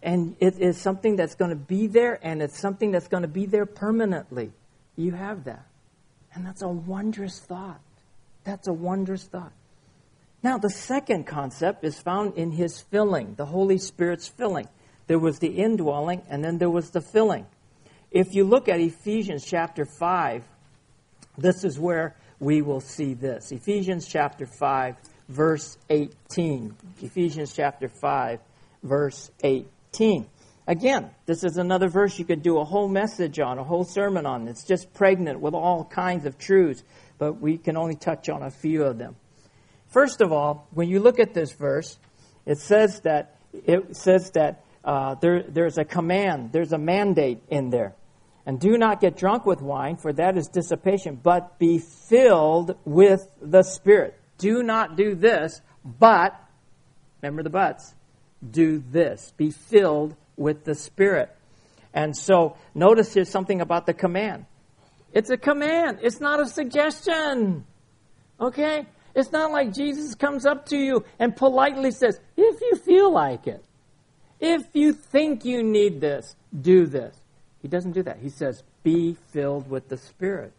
And 0.03 0.35
it 0.39 0.59
is 0.59 0.79
something 0.79 1.15
that's 1.15 1.33
going 1.33 1.49
to 1.49 1.55
be 1.55 1.87
there, 1.87 2.19
and 2.21 2.43
it's 2.43 2.59
something 2.59 2.91
that's 2.91 3.07
going 3.07 3.23
to 3.23 3.27
be 3.27 3.47
there 3.47 3.65
permanently. 3.65 4.51
You 4.95 5.13
have 5.13 5.45
that. 5.45 5.65
And 6.35 6.45
that's 6.45 6.61
a 6.61 6.67
wondrous 6.67 7.39
thought. 7.39 7.81
That's 8.43 8.67
a 8.67 8.73
wondrous 8.73 9.23
thought. 9.23 9.53
Now, 10.43 10.57
the 10.57 10.69
second 10.69 11.27
concept 11.27 11.83
is 11.83 11.99
found 11.99 12.35
in 12.35 12.51
his 12.51 12.81
filling, 12.81 13.35
the 13.35 13.45
Holy 13.45 13.77
Spirit's 13.77 14.27
filling. 14.27 14.67
There 15.05 15.19
was 15.19 15.39
the 15.39 15.49
indwelling, 15.49 16.23
and 16.29 16.43
then 16.43 16.57
there 16.57 16.69
was 16.69 16.89
the 16.89 17.01
filling. 17.01 17.45
If 18.09 18.33
you 18.33 18.43
look 18.43 18.67
at 18.67 18.79
Ephesians 18.79 19.45
chapter 19.45 19.85
5, 19.85 20.43
this 21.37 21.63
is 21.63 21.79
where 21.79 22.15
we 22.39 22.61
will 22.61 22.81
see 22.81 23.13
this. 23.13 23.51
Ephesians 23.51 24.07
chapter 24.07 24.47
5, 24.47 24.95
verse 25.29 25.77
18. 25.89 26.75
Ephesians 27.01 27.53
chapter 27.53 27.87
5, 27.87 28.39
verse 28.83 29.29
18. 29.43 30.27
Again, 30.67 31.11
this 31.25 31.43
is 31.43 31.57
another 31.57 31.87
verse 31.87 32.17
you 32.17 32.25
could 32.25 32.41
do 32.41 32.59
a 32.59 32.65
whole 32.65 32.87
message 32.87 33.39
on, 33.39 33.59
a 33.59 33.63
whole 33.63 33.83
sermon 33.83 34.25
on. 34.25 34.47
It's 34.47 34.63
just 34.63 34.93
pregnant 34.93 35.39
with 35.39 35.53
all 35.53 35.85
kinds 35.85 36.25
of 36.25 36.37
truths, 36.37 36.83
but 37.17 37.39
we 37.39 37.57
can 37.57 37.77
only 37.77 37.95
touch 37.95 38.27
on 38.27 38.41
a 38.41 38.49
few 38.49 38.83
of 38.83 38.97
them. 38.97 39.15
First 39.91 40.21
of 40.21 40.31
all, 40.31 40.67
when 40.71 40.89
you 40.89 40.99
look 40.99 41.19
at 41.19 41.33
this 41.33 41.51
verse, 41.51 41.99
it 42.45 42.57
says 42.57 43.01
that 43.01 43.35
it 43.53 43.95
says 43.95 44.31
that 44.31 44.63
uh, 44.83 45.15
there, 45.15 45.43
there's 45.43 45.77
a 45.77 45.85
command, 45.85 46.51
there's 46.51 46.71
a 46.71 46.77
mandate 46.77 47.41
in 47.49 47.69
there. 47.69 47.93
And 48.45 48.59
do 48.59 48.77
not 48.77 48.99
get 49.01 49.17
drunk 49.17 49.45
with 49.45 49.61
wine, 49.61 49.97
for 49.97 50.11
that 50.13 50.37
is 50.37 50.47
dissipation, 50.47 51.19
but 51.21 51.59
be 51.59 51.77
filled 51.77 52.75
with 52.85 53.27
the 53.41 53.61
Spirit. 53.61 54.19
Do 54.39 54.63
not 54.63 54.95
do 54.97 55.13
this, 55.13 55.61
but, 55.85 56.35
remember 57.21 57.43
the 57.43 57.51
buts, 57.51 57.93
do 58.49 58.83
this. 58.89 59.31
Be 59.37 59.51
filled 59.51 60.15
with 60.37 60.63
the 60.63 60.73
Spirit. 60.73 61.29
And 61.93 62.17
so, 62.17 62.57
notice 62.73 63.13
here's 63.13 63.29
something 63.29 63.61
about 63.61 63.85
the 63.85 63.93
command. 63.93 64.45
It's 65.13 65.29
a 65.29 65.37
command, 65.37 65.99
it's 66.01 66.19
not 66.19 66.39
a 66.39 66.47
suggestion. 66.47 67.65
Okay? 68.39 68.87
It's 69.15 69.31
not 69.31 69.51
like 69.51 69.73
Jesus 69.73 70.15
comes 70.15 70.45
up 70.45 70.67
to 70.67 70.77
you 70.77 71.03
and 71.19 71.35
politely 71.35 71.91
says, 71.91 72.19
if 72.37 72.61
you 72.61 72.75
feel 72.77 73.11
like 73.11 73.47
it, 73.47 73.63
if 74.39 74.63
you 74.73 74.93
think 74.93 75.45
you 75.45 75.63
need 75.63 76.01
this, 76.01 76.35
do 76.59 76.85
this. 76.85 77.15
He 77.61 77.67
doesn't 77.67 77.91
do 77.91 78.03
that. 78.03 78.17
He 78.17 78.29
says, 78.29 78.63
be 78.83 79.15
filled 79.31 79.69
with 79.69 79.89
the 79.89 79.97
Spirit. 79.97 80.53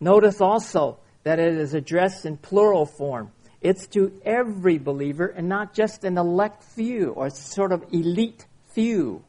Notice 0.00 0.40
also 0.40 0.98
that 1.22 1.38
it 1.38 1.56
is 1.56 1.74
addressed 1.74 2.26
in 2.26 2.36
plural 2.36 2.86
form. 2.86 3.30
It's 3.60 3.86
to 3.88 4.12
every 4.24 4.78
believer 4.78 5.26
and 5.26 5.48
not 5.48 5.74
just 5.74 6.04
an 6.04 6.18
elect 6.18 6.62
few 6.62 7.10
or 7.10 7.30
sort 7.30 7.72
of 7.72 7.84
elite 7.92 8.46
few. 8.72 9.24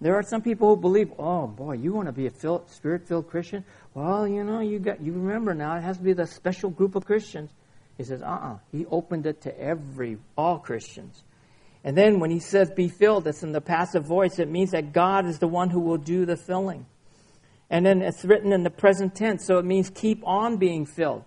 There 0.00 0.14
are 0.14 0.22
some 0.22 0.42
people 0.42 0.74
who 0.74 0.80
believe, 0.80 1.12
oh 1.18 1.46
boy, 1.46 1.74
you 1.74 1.92
want 1.92 2.06
to 2.06 2.12
be 2.12 2.26
a 2.26 2.60
spirit 2.68 3.08
filled 3.08 3.30
Christian? 3.30 3.64
Well, 3.94 4.28
you 4.28 4.44
know, 4.44 4.60
you 4.60 4.78
got 4.78 5.00
you 5.00 5.12
remember 5.12 5.54
now 5.54 5.76
it 5.76 5.82
has 5.82 5.96
to 5.96 6.02
be 6.02 6.12
the 6.12 6.26
special 6.26 6.68
group 6.68 6.96
of 6.96 7.06
Christians. 7.06 7.50
He 7.96 8.04
says, 8.04 8.22
uh 8.22 8.26
uh-uh. 8.26 8.54
uh 8.54 8.58
He 8.72 8.86
opened 8.86 9.26
it 9.26 9.42
to 9.42 9.60
every, 9.60 10.18
all 10.36 10.58
Christians. 10.58 11.22
And 11.84 11.96
then 11.96 12.18
when 12.18 12.30
he 12.30 12.40
says 12.40 12.70
be 12.70 12.88
filled, 12.88 13.24
that's 13.24 13.42
in 13.42 13.52
the 13.52 13.60
passive 13.60 14.04
voice. 14.04 14.38
It 14.38 14.50
means 14.50 14.72
that 14.72 14.92
God 14.92 15.26
is 15.26 15.38
the 15.38 15.46
one 15.46 15.70
who 15.70 15.80
will 15.80 15.98
do 15.98 16.26
the 16.26 16.36
filling. 16.36 16.86
And 17.70 17.86
then 17.86 18.02
it's 18.02 18.24
written 18.24 18.52
in 18.52 18.64
the 18.64 18.70
present 18.70 19.14
tense, 19.14 19.46
so 19.46 19.58
it 19.58 19.64
means 19.64 19.90
keep 19.90 20.22
on 20.26 20.56
being 20.56 20.84
filled. 20.86 21.24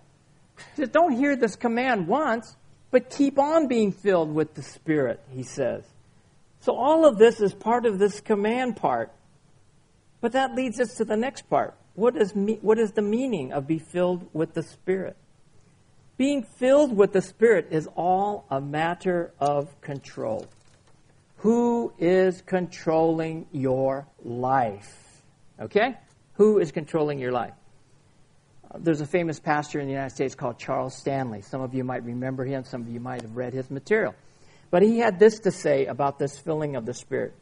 Just 0.76 0.92
don't 0.92 1.12
hear 1.12 1.36
this 1.36 1.56
command 1.56 2.06
once. 2.06 2.56
but 2.90 3.08
keep 3.08 3.38
on 3.38 3.68
being 3.68 3.92
filled 3.92 4.34
with 4.34 4.54
the 4.54 4.62
Spirit, 4.62 5.20
he 5.30 5.42
says. 5.42 5.84
So 6.60 6.74
all 6.74 7.06
of 7.06 7.18
this 7.18 7.40
is 7.40 7.54
part 7.54 7.86
of 7.86 7.98
this 7.98 8.20
command 8.20 8.76
part. 8.76 9.12
But 10.20 10.32
that 10.32 10.54
leads 10.54 10.80
us 10.80 10.94
to 10.96 11.04
the 11.04 11.16
next 11.16 11.48
part. 11.48 11.74
What 11.94 12.16
is, 12.16 12.34
me- 12.34 12.58
what 12.60 12.78
is 12.78 12.92
the 12.92 13.02
meaning 13.02 13.52
of 13.52 13.66
be 13.66 13.78
filled 13.78 14.28
with 14.32 14.54
the 14.54 14.62
Spirit? 14.62 15.16
Being 16.20 16.42
filled 16.42 16.94
with 16.94 17.14
the 17.14 17.22
Spirit 17.22 17.68
is 17.70 17.88
all 17.96 18.44
a 18.50 18.60
matter 18.60 19.32
of 19.40 19.80
control. 19.80 20.46
Who 21.38 21.94
is 21.98 22.42
controlling 22.42 23.46
your 23.52 24.06
life? 24.22 24.94
Okay? 25.58 25.96
Who 26.34 26.58
is 26.58 26.72
controlling 26.72 27.20
your 27.20 27.32
life? 27.32 27.54
Uh, 28.70 28.76
there's 28.80 29.00
a 29.00 29.06
famous 29.06 29.40
pastor 29.40 29.80
in 29.80 29.86
the 29.86 29.92
United 29.92 30.14
States 30.14 30.34
called 30.34 30.58
Charles 30.58 30.94
Stanley. 30.94 31.40
Some 31.40 31.62
of 31.62 31.72
you 31.72 31.84
might 31.84 32.04
remember 32.04 32.44
him, 32.44 32.64
some 32.64 32.82
of 32.82 32.88
you 32.90 33.00
might 33.00 33.22
have 33.22 33.34
read 33.34 33.54
his 33.54 33.70
material. 33.70 34.14
But 34.70 34.82
he 34.82 34.98
had 34.98 35.18
this 35.18 35.38
to 35.38 35.50
say 35.50 35.86
about 35.86 36.18
this 36.18 36.38
filling 36.38 36.76
of 36.76 36.84
the 36.84 36.92
Spirit. 36.92 37.32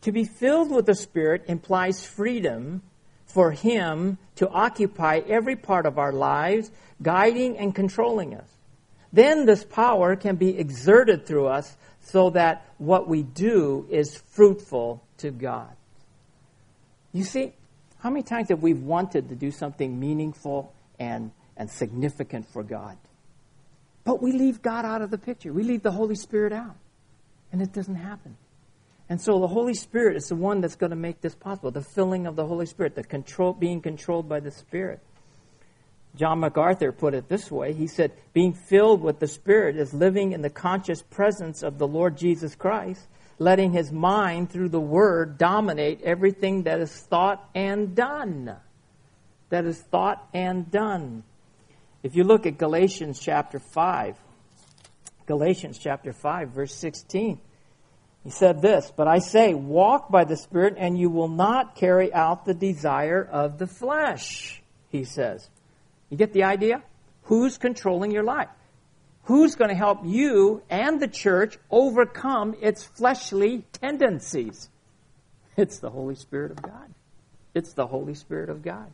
To 0.00 0.12
be 0.12 0.24
filled 0.24 0.70
with 0.70 0.86
the 0.86 0.94
Spirit 0.94 1.44
implies 1.48 2.06
freedom 2.06 2.80
for 3.36 3.50
Him 3.50 4.16
to 4.36 4.48
occupy 4.48 5.20
every 5.28 5.56
part 5.56 5.84
of 5.84 5.98
our 5.98 6.10
lives, 6.10 6.70
guiding 7.02 7.58
and 7.58 7.74
controlling 7.74 8.34
us. 8.34 8.48
Then 9.12 9.44
this 9.44 9.62
power 9.62 10.16
can 10.16 10.36
be 10.36 10.58
exerted 10.58 11.26
through 11.26 11.48
us 11.48 11.76
so 12.00 12.30
that 12.30 12.64
what 12.78 13.06
we 13.06 13.22
do 13.22 13.86
is 13.90 14.16
fruitful 14.16 15.02
to 15.18 15.30
God. 15.30 15.68
You 17.12 17.24
see, 17.24 17.52
how 17.98 18.08
many 18.08 18.22
times 18.22 18.48
have 18.48 18.62
we 18.62 18.72
wanted 18.72 19.28
to 19.28 19.34
do 19.34 19.50
something 19.50 20.00
meaningful 20.00 20.72
and, 20.98 21.30
and 21.58 21.70
significant 21.70 22.50
for 22.50 22.62
God? 22.62 22.96
But 24.04 24.22
we 24.22 24.32
leave 24.32 24.62
God 24.62 24.86
out 24.86 25.02
of 25.02 25.10
the 25.10 25.18
picture. 25.18 25.52
We 25.52 25.62
leave 25.62 25.82
the 25.82 25.92
Holy 25.92 26.14
Spirit 26.14 26.54
out. 26.54 26.76
And 27.52 27.60
it 27.60 27.74
doesn't 27.74 27.96
happen. 27.96 28.38
And 29.08 29.20
so 29.20 29.38
the 29.38 29.46
Holy 29.46 29.74
Spirit 29.74 30.16
is 30.16 30.28
the 30.28 30.34
one 30.34 30.60
that's 30.60 30.74
going 30.74 30.90
to 30.90 30.96
make 30.96 31.20
this 31.20 31.34
possible. 31.34 31.70
The 31.70 31.82
filling 31.82 32.26
of 32.26 32.34
the 32.34 32.46
Holy 32.46 32.66
Spirit, 32.66 32.94
the 32.94 33.04
control, 33.04 33.52
being 33.52 33.80
controlled 33.80 34.28
by 34.28 34.40
the 34.40 34.50
Spirit. 34.50 35.00
John 36.16 36.40
MacArthur 36.40 36.92
put 36.92 37.14
it 37.14 37.28
this 37.28 37.50
way. 37.50 37.72
He 37.72 37.86
said, 37.86 38.12
being 38.32 38.54
filled 38.54 39.02
with 39.02 39.20
the 39.20 39.28
Spirit 39.28 39.76
is 39.76 39.92
living 39.92 40.32
in 40.32 40.40
the 40.40 40.50
conscious 40.50 41.02
presence 41.02 41.62
of 41.62 41.78
the 41.78 41.86
Lord 41.86 42.16
Jesus 42.16 42.54
Christ, 42.54 43.06
letting 43.38 43.72
his 43.72 43.92
mind 43.92 44.50
through 44.50 44.70
the 44.70 44.80
Word 44.80 45.36
dominate 45.36 46.00
everything 46.02 46.62
that 46.62 46.80
is 46.80 46.90
thought 46.90 47.48
and 47.54 47.94
done. 47.94 48.56
That 49.50 49.66
is 49.66 49.78
thought 49.78 50.26
and 50.32 50.70
done. 50.70 51.22
If 52.02 52.16
you 52.16 52.24
look 52.24 52.46
at 52.46 52.56
Galatians 52.56 53.20
chapter 53.20 53.58
5, 53.58 54.16
Galatians 55.26 55.78
chapter 55.78 56.12
5, 56.12 56.50
verse 56.50 56.74
16, 56.74 57.40
he 58.26 58.32
said 58.32 58.60
this, 58.60 58.92
But 58.96 59.06
I 59.06 59.20
say, 59.20 59.54
walk 59.54 60.10
by 60.10 60.24
the 60.24 60.36
Spirit, 60.36 60.74
and 60.76 60.98
you 60.98 61.10
will 61.10 61.28
not 61.28 61.76
carry 61.76 62.12
out 62.12 62.44
the 62.44 62.54
desire 62.54 63.22
of 63.22 63.56
the 63.58 63.68
flesh, 63.68 64.60
he 64.88 65.04
says. 65.04 65.48
You 66.10 66.16
get 66.16 66.32
the 66.32 66.42
idea? 66.42 66.82
Who's 67.22 67.56
controlling 67.56 68.10
your 68.10 68.24
life? 68.24 68.48
Who's 69.26 69.54
going 69.54 69.68
to 69.68 69.76
help 69.76 70.00
you 70.04 70.60
and 70.68 70.98
the 70.98 71.06
church 71.06 71.56
overcome 71.70 72.56
its 72.60 72.82
fleshly 72.82 73.64
tendencies? 73.80 74.70
It's 75.56 75.78
the 75.78 75.90
Holy 75.90 76.16
Spirit 76.16 76.50
of 76.50 76.60
God. 76.60 76.92
It's 77.54 77.74
the 77.74 77.86
Holy 77.86 78.14
Spirit 78.14 78.50
of 78.50 78.60
God. 78.60 78.90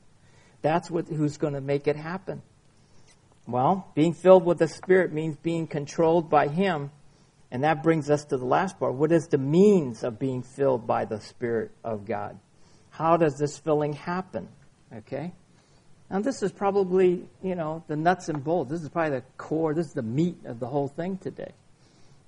That's 0.61 0.91
what, 0.91 1.09
who's 1.09 1.39
going 1.39 1.55
to 1.55 1.63
make 1.63 1.89
it 1.89 1.97
happen. 1.97 2.43
Well, 3.47 3.91
being 3.95 4.13
filled 4.13 4.45
with 4.45 4.59
the 4.59 4.69
Spirit 4.69 5.11
means 5.11 5.37
being 5.37 5.67
controlled 5.67 6.29
by 6.29 6.49
Him. 6.49 6.91
And 7.53 7.65
that 7.65 7.83
brings 7.83 8.09
us 8.09 8.25
to 8.25 8.39
the 8.39 8.47
last 8.47 8.81
part. 8.81 8.95
What 8.95 9.13
is 9.13 9.29
the 9.29 9.37
means 9.37 10.05
of 10.05 10.19
being 10.19 10.43
filled 10.43 10.87
by 10.87 11.05
the 11.05 11.21
Spirit 11.21 11.71
of 11.85 12.07
God? 12.07 12.39
How 12.89 13.19
does 13.19 13.37
this 13.37 13.59
filling 13.59 13.93
happen? 13.93 14.49
Okay? 14.91 15.35
Now, 16.11 16.21
this 16.21 16.43
is 16.43 16.51
probably, 16.51 17.27
you 17.43 17.55
know, 17.55 17.85
the 17.89 17.97
nuts 17.97 18.31
and 18.31 18.43
bolts. 18.43 18.71
This 18.71 18.81
is 18.81 18.89
probably 18.89 19.19
the 19.19 19.25
core, 19.37 19.75
this 19.75 19.89
is 19.89 19.93
the 19.93 20.03
meat 20.03 20.39
of 20.47 20.61
the 20.61 20.67
whole 20.67 20.89
thing 20.89 21.19
today. 21.19 21.53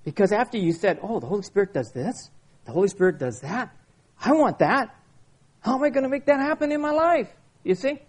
Because 0.03 0.31
after 0.31 0.59
you 0.59 0.71
said, 0.71 0.99
oh, 1.01 1.19
the 1.19 1.25
Holy 1.25 1.41
Spirit 1.41 1.73
does 1.73 1.91
this, 1.91 2.29
the 2.65 2.71
Holy 2.71 2.87
Spirit 2.87 3.17
does 3.17 3.41
that, 3.41 3.75
I 4.23 4.31
want 4.33 4.59
that. 4.59 4.95
How 5.61 5.73
am 5.73 5.83
I 5.83 5.89
going 5.89 6.03
to 6.03 6.09
make 6.09 6.27
that 6.27 6.39
happen 6.39 6.71
in 6.71 6.81
my 6.81 6.91
life? 6.91 7.29
You 7.63 7.73
see? 7.73 7.99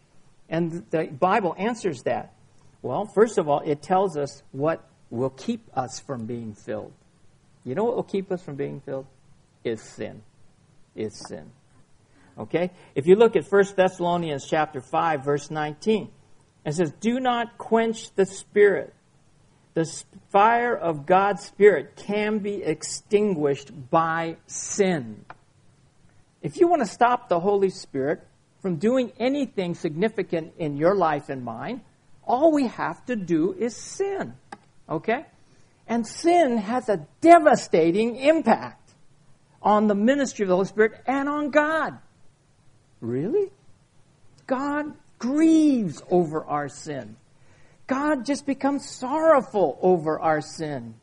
And 0.50 0.84
the 0.90 1.06
Bible 1.06 1.54
answers 1.56 2.02
that. 2.02 2.34
Well, 2.82 3.10
first 3.14 3.38
of 3.38 3.48
all, 3.48 3.62
it 3.64 3.80
tells 3.80 4.18
us 4.18 4.42
what 4.52 4.86
will 5.08 5.30
keep 5.30 5.62
us 5.74 5.98
from 5.98 6.26
being 6.26 6.52
filled. 6.52 6.92
You 7.66 7.74
know 7.74 7.84
what 7.84 7.96
will 7.96 8.04
keep 8.04 8.30
us 8.30 8.42
from 8.42 8.54
being 8.54 8.80
filled? 8.80 9.06
Is 9.64 9.82
sin. 9.82 10.22
Is 10.94 11.20
sin. 11.28 11.50
Okay? 12.38 12.70
If 12.94 13.06
you 13.06 13.16
look 13.16 13.34
at 13.34 13.44
1 13.50 13.64
Thessalonians 13.76 14.46
chapter 14.48 14.80
5, 14.80 15.24
verse 15.24 15.50
19, 15.50 16.08
it 16.64 16.74
says, 16.74 16.92
Do 17.00 17.18
not 17.18 17.58
quench 17.58 18.14
the 18.14 18.24
spirit. 18.24 18.94
The 19.74 19.84
fire 20.30 20.74
of 20.74 21.04
God's 21.04 21.44
Spirit 21.44 21.96
can 21.96 22.38
be 22.38 22.62
extinguished 22.62 23.90
by 23.90 24.36
sin. 24.46 25.24
If 26.40 26.58
you 26.58 26.68
want 26.68 26.80
to 26.80 26.88
stop 26.88 27.28
the 27.28 27.40
Holy 27.40 27.68
Spirit 27.68 28.26
from 28.62 28.76
doing 28.76 29.12
anything 29.18 29.74
significant 29.74 30.54
in 30.56 30.76
your 30.78 30.94
life 30.94 31.28
and 31.28 31.44
mine, 31.44 31.82
all 32.24 32.52
we 32.52 32.68
have 32.68 33.04
to 33.06 33.16
do 33.16 33.52
is 33.52 33.76
sin. 33.76 34.34
Okay? 34.88 35.26
And 35.86 36.06
sin 36.06 36.58
has 36.58 36.88
a 36.88 37.06
devastating 37.20 38.16
impact 38.16 38.94
on 39.62 39.86
the 39.86 39.94
ministry 39.94 40.44
of 40.44 40.48
the 40.48 40.54
Holy 40.54 40.66
Spirit 40.66 41.00
and 41.06 41.28
on 41.28 41.50
God. 41.50 41.98
Really? 43.00 43.50
God 44.46 44.94
grieves 45.18 46.02
over 46.10 46.44
our 46.44 46.68
sin. 46.68 47.16
God 47.86 48.24
just 48.24 48.46
becomes 48.46 48.88
sorrowful 48.88 49.78
over 49.80 50.18
our 50.18 50.40
sin. 50.40 50.94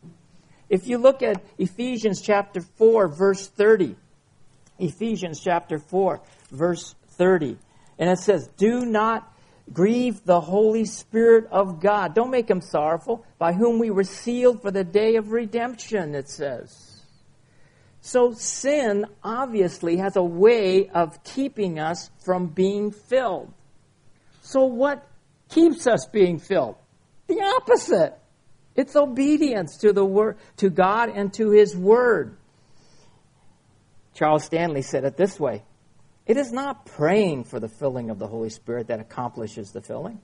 If 0.69 0.87
you 0.87 0.97
look 0.97 1.21
at 1.21 1.43
Ephesians 1.57 2.21
chapter 2.21 2.61
4, 2.61 3.07
verse 3.07 3.47
30, 3.47 3.95
Ephesians 4.79 5.39
chapter 5.39 5.77
4, 5.77 6.21
verse 6.51 6.95
30, 7.09 7.57
and 7.99 8.09
it 8.09 8.19
says, 8.19 8.49
Do 8.57 8.85
not 8.85 9.32
Grieve 9.71 10.25
the 10.25 10.41
Holy 10.41 10.85
Spirit 10.85 11.47
of 11.51 11.79
God. 11.79 12.13
Don't 12.13 12.31
make 12.31 12.49
him 12.49 12.61
sorrowful, 12.61 13.25
by 13.37 13.53
whom 13.53 13.79
we 13.79 13.89
were 13.89 14.03
sealed 14.03 14.61
for 14.61 14.71
the 14.71 14.83
day 14.83 15.15
of 15.15 15.31
redemption, 15.31 16.15
it 16.15 16.29
says. 16.29 17.01
So 18.01 18.33
sin 18.33 19.05
obviously 19.23 19.97
has 19.97 20.17
a 20.17 20.23
way 20.23 20.89
of 20.89 21.23
keeping 21.23 21.79
us 21.79 22.11
from 22.25 22.47
being 22.47 22.91
filled. 22.91 23.53
So 24.41 24.65
what 24.65 25.07
keeps 25.49 25.87
us 25.87 26.05
being 26.05 26.39
filled? 26.39 26.75
The 27.27 27.41
opposite. 27.41 28.19
It's 28.75 28.95
obedience 28.95 29.77
to 29.77 29.93
the 29.93 30.03
word, 30.03 30.37
to 30.57 30.69
God 30.69 31.09
and 31.09 31.33
to 31.35 31.51
His 31.51 31.77
Word. 31.77 32.35
Charles 34.13 34.43
Stanley 34.43 34.81
said 34.81 35.05
it 35.05 35.15
this 35.15 35.39
way 35.39 35.63
it 36.25 36.37
is 36.37 36.51
not 36.51 36.85
praying 36.85 37.43
for 37.43 37.59
the 37.59 37.67
filling 37.67 38.09
of 38.09 38.19
the 38.19 38.27
Holy 38.27 38.49
Spirit 38.49 38.87
that 38.87 38.99
accomplishes 38.99 39.71
the 39.71 39.81
filling. 39.81 40.19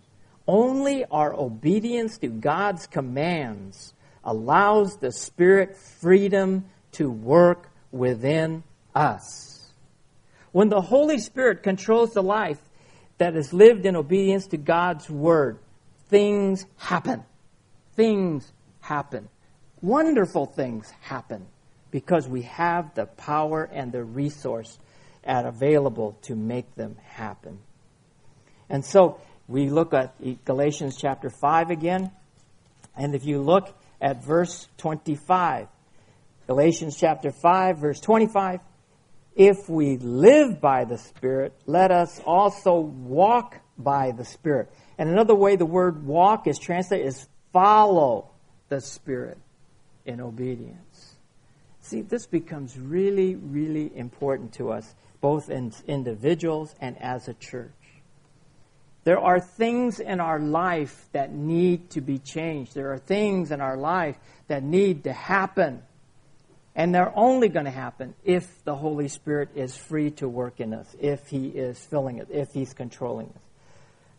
Only 0.48 1.06
our 1.06 1.34
obedience 1.34 2.18
to 2.20 2.28
God's 2.28 2.88
commands 2.88 3.94
allows 4.24 4.98
the 4.98 5.12
Spirit 5.12 5.76
freedom 5.76 6.66
to 6.94 7.10
work 7.12 7.70
within 7.92 8.64
us. 8.96 9.72
When 10.52 10.70
the 10.70 10.82
Holy 10.82 11.20
Spirit 11.20 11.64
controls 11.64 12.14
the 12.14 12.24
life 12.24 12.60
that 13.18 13.36
is 13.36 13.54
lived 13.54 13.86
in 13.86 13.96
obedience 13.96 14.48
to 14.48 14.58
God's 14.58 15.10
Word, 15.10 15.60
things 16.08 16.66
happen. 16.78 17.24
Things 17.96 18.52
happen. 18.80 19.30
Wonderful 19.82 20.46
things 20.48 20.90
happen 21.02 21.46
because 21.92 22.28
we 22.28 22.44
have 22.44 22.94
the 22.96 23.06
power 23.06 23.70
and 23.72 23.92
the 23.92 24.04
resource 24.04 24.80
at 25.30 25.46
available 25.46 26.18
to 26.24 26.36
make 26.36 26.74
them 26.74 26.98
happen. 27.04 27.60
And 28.68 28.84
so 28.84 29.22
we 29.48 29.70
look 29.70 29.94
at 29.94 30.16
Galatians 30.44 30.98
chapter 30.98 31.30
5 31.30 31.70
again. 31.70 32.12
And 32.98 33.14
if 33.14 33.24
you 33.26 33.40
look 33.40 33.70
at 34.02 34.26
verse 34.26 34.68
25, 34.78 35.68
Galatians 36.48 36.98
chapter 36.98 37.32
5, 37.32 37.78
verse 37.78 38.00
25, 38.00 38.60
if 39.36 39.70
we 39.70 39.98
live 39.98 40.60
by 40.60 40.84
the 40.86 40.98
Spirit, 40.98 41.54
let 41.68 41.92
us 41.92 42.20
also 42.26 42.80
walk 42.80 43.60
by 43.78 44.12
the 44.12 44.26
Spirit. 44.26 44.72
And 44.98 45.10
another 45.10 45.36
way 45.36 45.56
the 45.56 45.66
word 45.66 46.06
walk 46.06 46.48
is 46.48 46.58
translated 46.58 47.06
is 47.06 47.28
follow 47.54 48.32
the 48.70 48.82
Spirit 48.82 49.38
in 50.06 50.22
obedience. 50.22 51.16
See, 51.82 52.02
this 52.02 52.26
becomes 52.26 52.78
really, 52.80 53.36
really 53.36 53.96
important 53.96 54.54
to 54.54 54.72
us 54.72 54.96
both 55.22 55.50
as 55.50 55.84
individuals 55.88 56.74
and 56.80 57.02
as 57.02 57.28
a 57.28 57.34
church. 57.34 57.72
There 59.04 59.20
are 59.20 59.40
things 59.40 60.00
in 60.00 60.20
our 60.20 60.40
life 60.40 61.08
that 61.14 61.34
need 61.34 61.90
to 61.92 62.02
be 62.02 62.20
changed. 62.20 62.76
There 62.76 62.92
are 62.92 62.98
things 62.98 63.52
in 63.52 63.62
our 63.62 63.78
life 63.78 64.18
that 64.48 64.64
need 64.64 65.06
to 65.06 65.14
happen. 65.14 65.84
And 66.76 66.94
they're 66.94 67.12
only 67.18 67.50
going 67.50 67.66
to 67.66 67.72
happen 67.72 68.14
if 68.24 68.64
the 68.64 68.76
Holy 68.76 69.08
Spirit 69.08 69.50
is 69.56 69.76
free 69.76 70.12
to 70.12 70.30
work 70.30 70.60
in 70.60 70.74
us, 70.74 70.96
if 71.00 71.28
He 71.28 71.48
is 71.48 71.80
filling 71.80 72.20
it, 72.20 72.28
if 72.30 72.52
He's 72.52 72.74
controlling 72.74 73.28
us. 73.28 73.42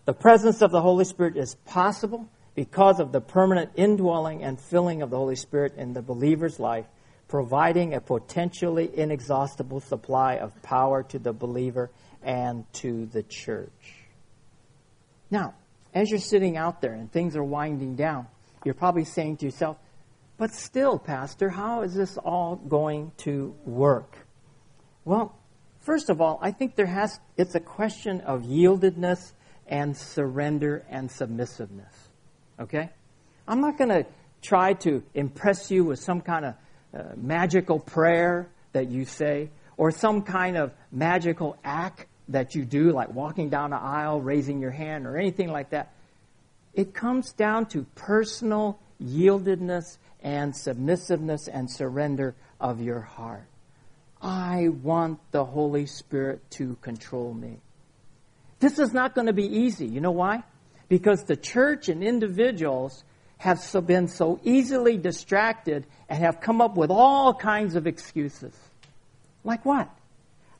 The 0.07 0.15
presence 0.15 0.61
of 0.61 0.71
the 0.71 0.81
Holy 0.81 1.05
Spirit 1.05 1.37
is 1.37 1.55
possible 1.67 2.29
because 2.55 3.01
of 3.01 3.13
the 3.13 3.21
permanent 3.21 3.71
indwelling 3.77 4.43
and 4.43 4.61
filling 4.61 5.03
of 5.03 5.11
the 5.11 5.17
Holy 5.17 5.37
Spirit 5.37 5.75
in 5.77 5.93
the 5.93 6.03
believer's 6.03 6.59
life, 6.59 6.87
providing 7.31 7.95
a 7.95 8.01
potentially 8.01 8.91
inexhaustible 8.93 9.79
supply 9.79 10.35
of 10.35 10.51
power 10.63 11.05
to 11.05 11.17
the 11.17 11.33
believer 11.33 11.89
and 12.25 12.65
to 12.73 13.07
the 13.07 13.23
church. 13.23 13.95
Now, 15.31 15.55
as 15.95 16.11
you're 16.11 16.19
sitting 16.19 16.57
out 16.57 16.81
there 16.83 16.93
and 16.93 17.11
things 17.11 17.37
are 17.37 17.45
winding 17.45 17.95
down, 17.95 18.27
you're 18.65 18.75
probably 18.75 19.05
saying 19.05 19.37
to 19.39 19.45
yourself, 19.45 19.77
but 20.39 20.53
still, 20.53 20.99
Pastor, 20.99 21.49
how 21.49 21.83
is 21.83 21.95
this 21.95 22.19
all 22.19 22.57
going 22.57 23.13
to 23.19 23.55
work? 23.65 24.17
Well, 25.05 25.39
first 25.83 26.11
of 26.11 26.21
all, 26.21 26.41
I 26.43 26.51
think 26.51 26.75
there 26.75 26.87
has 26.87 27.21
it's 27.37 27.55
a 27.55 27.61
question 27.61 28.23
of 28.23 28.43
yieldedness 28.43 29.35
and 29.69 29.97
surrender 29.97 30.85
and 30.91 31.09
submissiveness. 31.09 31.95
Okay? 32.59 32.91
I'm 33.47 33.61
not 33.61 33.79
going 33.79 33.91
to 33.91 34.05
try 34.43 34.73
to 34.73 35.05
impress 35.15 35.71
you 35.71 35.85
with 35.85 36.01
some 36.01 36.23
kind 36.23 36.45
of 36.45 36.55
uh, 36.95 37.03
magical 37.17 37.79
prayer 37.79 38.49
that 38.73 38.91
you 38.91 39.05
say 39.05 39.51
or 39.77 39.91
some 39.91 40.23
kind 40.23 40.57
of 40.57 40.73
magical 40.93 41.57
act 41.65 42.07
that 42.29 42.55
you 42.55 42.65
do, 42.65 42.91
like 42.91 43.13
walking 43.13 43.49
down 43.49 43.73
an 43.73 43.79
aisle, 43.81 44.21
raising 44.21 44.61
your 44.61 44.71
hand, 44.71 45.07
or 45.07 45.17
anything 45.17 45.51
like 45.51 45.71
that. 45.71 45.93
It 46.75 46.95
comes 46.95 47.33
down 47.33 47.67
to 47.67 47.85
personal 47.95 48.79
yieldedness 49.03 49.99
and 50.23 50.55
submissiveness 50.55 51.49
and 51.49 51.71
surrender 51.71 52.35
of 52.61 52.81
your 52.81 53.01
heart. 53.01 53.47
I 54.23 54.69
want 54.69 55.19
the 55.31 55.45
Holy 55.45 55.87
Spirit 55.87 56.43
to 56.53 56.77
control 56.83 57.33
me. 57.33 57.59
This 58.59 58.79
is 58.79 58.93
not 58.93 59.15
going 59.15 59.27
to 59.27 59.33
be 59.33 59.47
easy. 59.47 59.87
You 59.87 60.01
know 60.01 60.11
why? 60.11 60.43
Because 60.89 61.25
the 61.25 61.37
church 61.37 61.89
and 61.89 62.05
individuals 62.05 63.03
have 63.41 63.59
been 63.87 64.07
so 64.07 64.39
easily 64.45 64.99
distracted 64.99 65.87
and 66.11 66.23
have 66.23 66.43
come 66.43 66.61
up 66.61 66.77
with 66.77 66.91
all 66.91 67.33
kinds 67.33 67.75
of 67.75 67.87
excuses. 67.87 68.55
Like 69.45 69.65
what? 69.65 69.89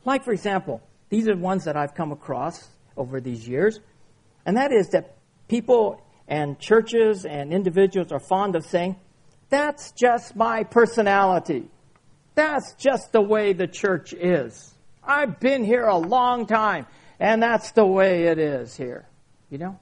Like, 0.07 0.25
for 0.25 0.33
example, 0.33 0.81
these 1.11 1.29
are 1.29 1.37
ones 1.37 1.65
that 1.65 1.77
I've 1.77 1.95
come 1.95 2.11
across 2.11 2.69
over 2.97 3.21
these 3.21 3.47
years, 3.47 3.81
and 4.47 4.57
that 4.57 4.73
is 4.73 4.89
that 4.89 5.17
people 5.47 6.03
and 6.27 6.59
churches 6.59 7.27
and 7.27 7.53
individuals 7.53 8.13
are 8.13 8.21
fond 8.21 8.57
of 8.57 8.65
saying, 8.65 8.97
that's 9.51 9.93
just 9.93 10.35
my 10.35 10.65
personality. 10.65 11.69
That's 12.35 12.73
just 12.79 13.13
the 13.13 13.21
way 13.21 13.53
the 13.53 13.67
church 13.67 14.15
is. 14.15 14.75
I've 15.05 15.39
been 15.39 15.65
here 15.65 15.85
a 15.85 15.99
long 15.99 16.47
time, 16.47 16.87
and 17.19 17.43
that's 17.43 17.73
the 17.73 17.85
way 17.85 18.29
it 18.29 18.39
is 18.39 18.75
here. 18.75 19.07
You 19.51 19.59
know? 19.59 19.81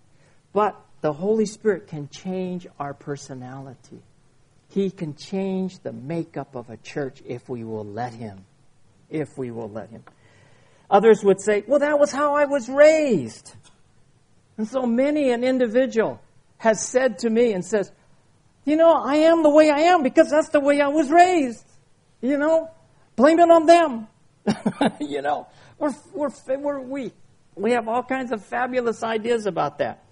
But 0.53 0.75
the 1.01 1.13
Holy 1.13 1.47
Spirit 1.47 1.87
can 1.87 2.09
change 2.09 2.67
our 2.79 2.95
personality. 2.95 4.03
He 4.69 4.91
can 4.91 5.15
change 5.15 5.79
the 5.81 5.93
makeup 5.93 6.55
of 6.55 6.69
a 6.71 6.77
church 6.77 7.23
if 7.27 7.49
we 7.49 7.65
will 7.65 7.85
let 7.85 8.13
Him. 8.13 8.45
If 9.09 9.39
we 9.39 9.51
will 9.51 9.71
let 9.71 9.91
Him. 9.91 10.03
Others 10.91 11.23
would 11.25 11.41
say, 11.41 11.65
well, 11.67 11.81
that 11.81 11.99
was 11.99 12.13
how 12.13 12.35
I 12.35 12.47
was 12.47 12.69
raised. 12.69 13.55
And 14.57 14.67
so 14.67 14.83
many 14.83 15.31
an 15.31 15.45
individual 15.45 16.21
has 16.59 16.85
said 16.85 17.21
to 17.21 17.31
me 17.31 17.53
and 17.53 17.65
says, 17.65 17.93
you 18.65 18.77
know, 18.77 18.93
I 18.93 19.17
am 19.17 19.43
the 19.43 19.51
way 19.51 19.71
I 19.71 19.81
am 19.81 20.03
because 20.03 20.31
that's 20.31 20.49
the 20.51 20.61
way 20.61 20.81
I 20.81 20.89
was 20.89 21.11
raised. 21.11 21.65
You 22.21 22.37
know, 22.37 22.71
blame 23.17 23.39
it 23.39 23.51
on 23.51 23.67
them. 23.67 24.09
you 25.01 25.23
know, 25.23 25.47
we're, 25.79 25.95
we're, 26.13 26.31
we're, 26.59 26.81
we, 26.81 27.13
we 27.55 27.73
have 27.73 27.89
all 27.89 28.03
kinds 28.03 28.33
of 28.33 28.45
fabulous 28.45 29.03
ideas 29.03 29.47
about 29.47 29.79
that. 29.79 30.03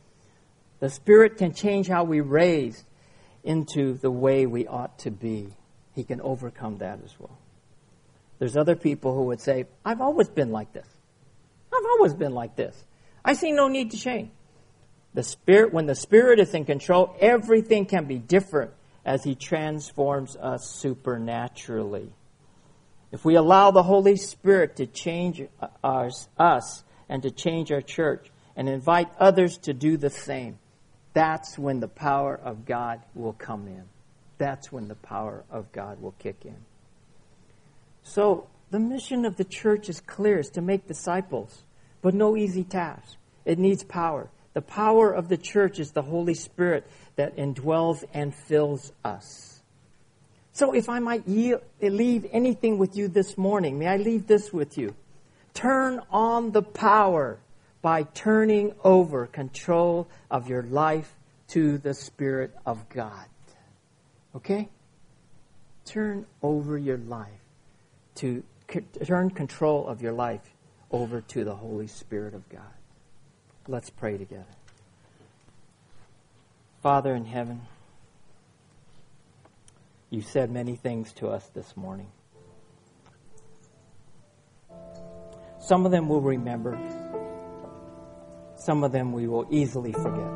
The 0.80 0.90
Spirit 0.90 1.38
can 1.38 1.54
change 1.54 1.88
how 1.88 2.04
we 2.04 2.20
raised 2.20 2.84
into 3.42 3.94
the 3.94 4.10
way 4.10 4.46
we 4.46 4.66
ought 4.66 4.98
to 5.00 5.10
be. 5.10 5.54
He 5.94 6.04
can 6.04 6.20
overcome 6.20 6.78
that 6.78 6.98
as 7.04 7.14
well. 7.18 7.38
There's 8.38 8.56
other 8.56 8.76
people 8.76 9.14
who 9.14 9.22
would 9.24 9.40
say, 9.40 9.64
I've 9.84 10.02
always 10.02 10.28
been 10.28 10.52
like 10.52 10.72
this. 10.72 10.86
I've 11.72 11.86
always 11.86 12.12
been 12.12 12.32
like 12.32 12.56
this. 12.56 12.84
I 13.24 13.32
see 13.32 13.52
no 13.52 13.68
need 13.68 13.92
to 13.92 13.96
change. 13.96 14.30
The 15.14 15.22
Spirit, 15.22 15.72
when 15.72 15.86
the 15.86 15.94
Spirit 15.94 16.38
is 16.40 16.52
in 16.52 16.66
control, 16.66 17.16
everything 17.20 17.86
can 17.86 18.04
be 18.04 18.18
different 18.18 18.72
as 19.04 19.24
He 19.24 19.34
transforms 19.34 20.36
us 20.36 20.68
supernaturally. 20.68 22.12
If 23.12 23.24
we 23.24 23.36
allow 23.36 23.70
the 23.70 23.84
Holy 23.84 24.16
Spirit 24.16 24.76
to 24.76 24.86
change 24.86 25.42
us 25.82 26.84
and 27.08 27.22
to 27.22 27.30
change 27.30 27.72
our 27.72 27.80
church 27.80 28.30
and 28.54 28.68
invite 28.68 29.08
others 29.18 29.56
to 29.58 29.72
do 29.72 29.96
the 29.96 30.10
same, 30.10 30.58
that's 31.16 31.58
when 31.58 31.80
the 31.80 31.88
power 31.88 32.38
of 32.44 32.66
God 32.66 33.00
will 33.14 33.32
come 33.32 33.68
in. 33.68 33.84
That's 34.36 34.70
when 34.70 34.86
the 34.86 34.96
power 34.96 35.44
of 35.50 35.72
God 35.72 36.02
will 36.02 36.12
kick 36.18 36.36
in. 36.44 36.58
So, 38.02 38.48
the 38.70 38.78
mission 38.78 39.24
of 39.24 39.36
the 39.36 39.44
church 39.44 39.88
is 39.88 39.98
clear, 39.98 40.40
is 40.40 40.50
to 40.50 40.60
make 40.60 40.86
disciples, 40.86 41.62
but 42.02 42.12
no 42.12 42.36
easy 42.36 42.64
task. 42.64 43.16
It 43.46 43.58
needs 43.58 43.82
power. 43.82 44.28
The 44.52 44.60
power 44.60 45.10
of 45.10 45.30
the 45.30 45.38
church 45.38 45.78
is 45.78 45.92
the 45.92 46.02
Holy 46.02 46.34
Spirit 46.34 46.86
that 47.14 47.38
indwells 47.38 48.04
and 48.12 48.34
fills 48.34 48.92
us. 49.02 49.62
So, 50.52 50.74
if 50.74 50.90
I 50.90 50.98
might 50.98 51.26
leave 51.26 52.26
anything 52.30 52.76
with 52.76 52.94
you 52.94 53.08
this 53.08 53.38
morning, 53.38 53.78
may 53.78 53.88
I 53.88 53.96
leave 53.96 54.26
this 54.26 54.52
with 54.52 54.76
you? 54.76 54.94
Turn 55.54 55.98
on 56.10 56.50
the 56.50 56.62
power 56.62 57.38
by 57.82 58.02
turning 58.02 58.74
over 58.82 59.26
control 59.26 60.08
of 60.30 60.48
your 60.48 60.62
life 60.62 61.14
to 61.48 61.78
the 61.78 61.94
Spirit 61.94 62.54
of 62.64 62.88
God. 62.88 63.26
Okay? 64.34 64.68
Turn 65.84 66.26
over 66.42 66.76
your 66.76 66.98
life 66.98 67.30
to 68.16 68.42
turn 69.04 69.30
control 69.30 69.86
of 69.86 70.02
your 70.02 70.12
life 70.12 70.40
over 70.90 71.20
to 71.20 71.44
the 71.44 71.54
Holy 71.54 71.86
Spirit 71.86 72.34
of 72.34 72.48
God. 72.48 72.62
Let's 73.68 73.90
pray 73.90 74.18
together. 74.18 74.44
Father 76.82 77.14
in 77.14 77.24
heaven, 77.24 77.62
you 80.10 80.22
said 80.22 80.50
many 80.50 80.76
things 80.76 81.12
to 81.14 81.28
us 81.28 81.46
this 81.54 81.76
morning. 81.76 82.08
Some 85.60 85.84
of 85.84 85.90
them 85.90 86.08
we'll 86.08 86.20
remember, 86.20 86.78
some 88.56 88.84
of 88.84 88.92
them 88.92 89.12
we 89.12 89.26
will 89.26 89.46
easily 89.50 89.92
forget. 89.92 90.32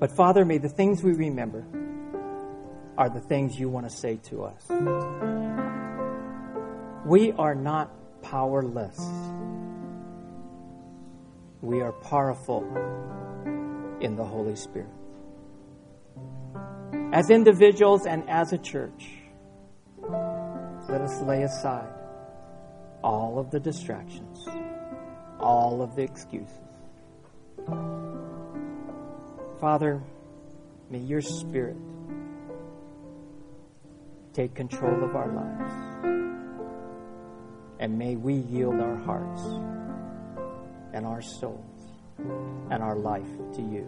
But 0.00 0.10
Father, 0.16 0.44
may 0.44 0.58
the 0.58 0.68
things 0.68 1.02
we 1.02 1.12
remember 1.12 1.64
are 2.98 3.08
the 3.08 3.20
things 3.20 3.58
you 3.58 3.68
want 3.68 3.88
to 3.88 3.96
say 3.96 4.16
to 4.28 4.44
us. 4.44 4.68
We 7.06 7.32
are 7.32 7.54
not 7.54 7.90
powerless 8.22 8.98
we 11.64 11.80
are 11.80 11.92
powerful 11.92 12.62
in 14.00 14.16
the 14.16 14.24
Holy 14.24 14.54
Spirit. 14.54 14.90
As 17.12 17.30
individuals 17.30 18.04
and 18.06 18.28
as 18.28 18.52
a 18.52 18.58
church, 18.58 19.08
let 20.88 21.00
us 21.00 21.22
lay 21.22 21.42
aside 21.42 21.88
all 23.02 23.38
of 23.38 23.50
the 23.50 23.58
distractions, 23.58 24.46
all 25.44 25.82
of 25.82 25.94
the 25.94 26.02
excuses. 26.02 26.58
Father, 29.60 30.02
may 30.90 30.98
your 30.98 31.20
Spirit 31.20 31.76
take 34.32 34.54
control 34.54 35.04
of 35.04 35.14
our 35.14 35.30
lives, 35.32 35.72
and 37.78 37.98
may 37.98 38.16
we 38.16 38.34
yield 38.34 38.80
our 38.80 38.96
hearts 38.96 39.42
and 40.94 41.04
our 41.06 41.20
souls 41.20 41.92
and 42.70 42.82
our 42.82 42.96
life 42.96 43.28
to 43.54 43.60
you. 43.60 43.86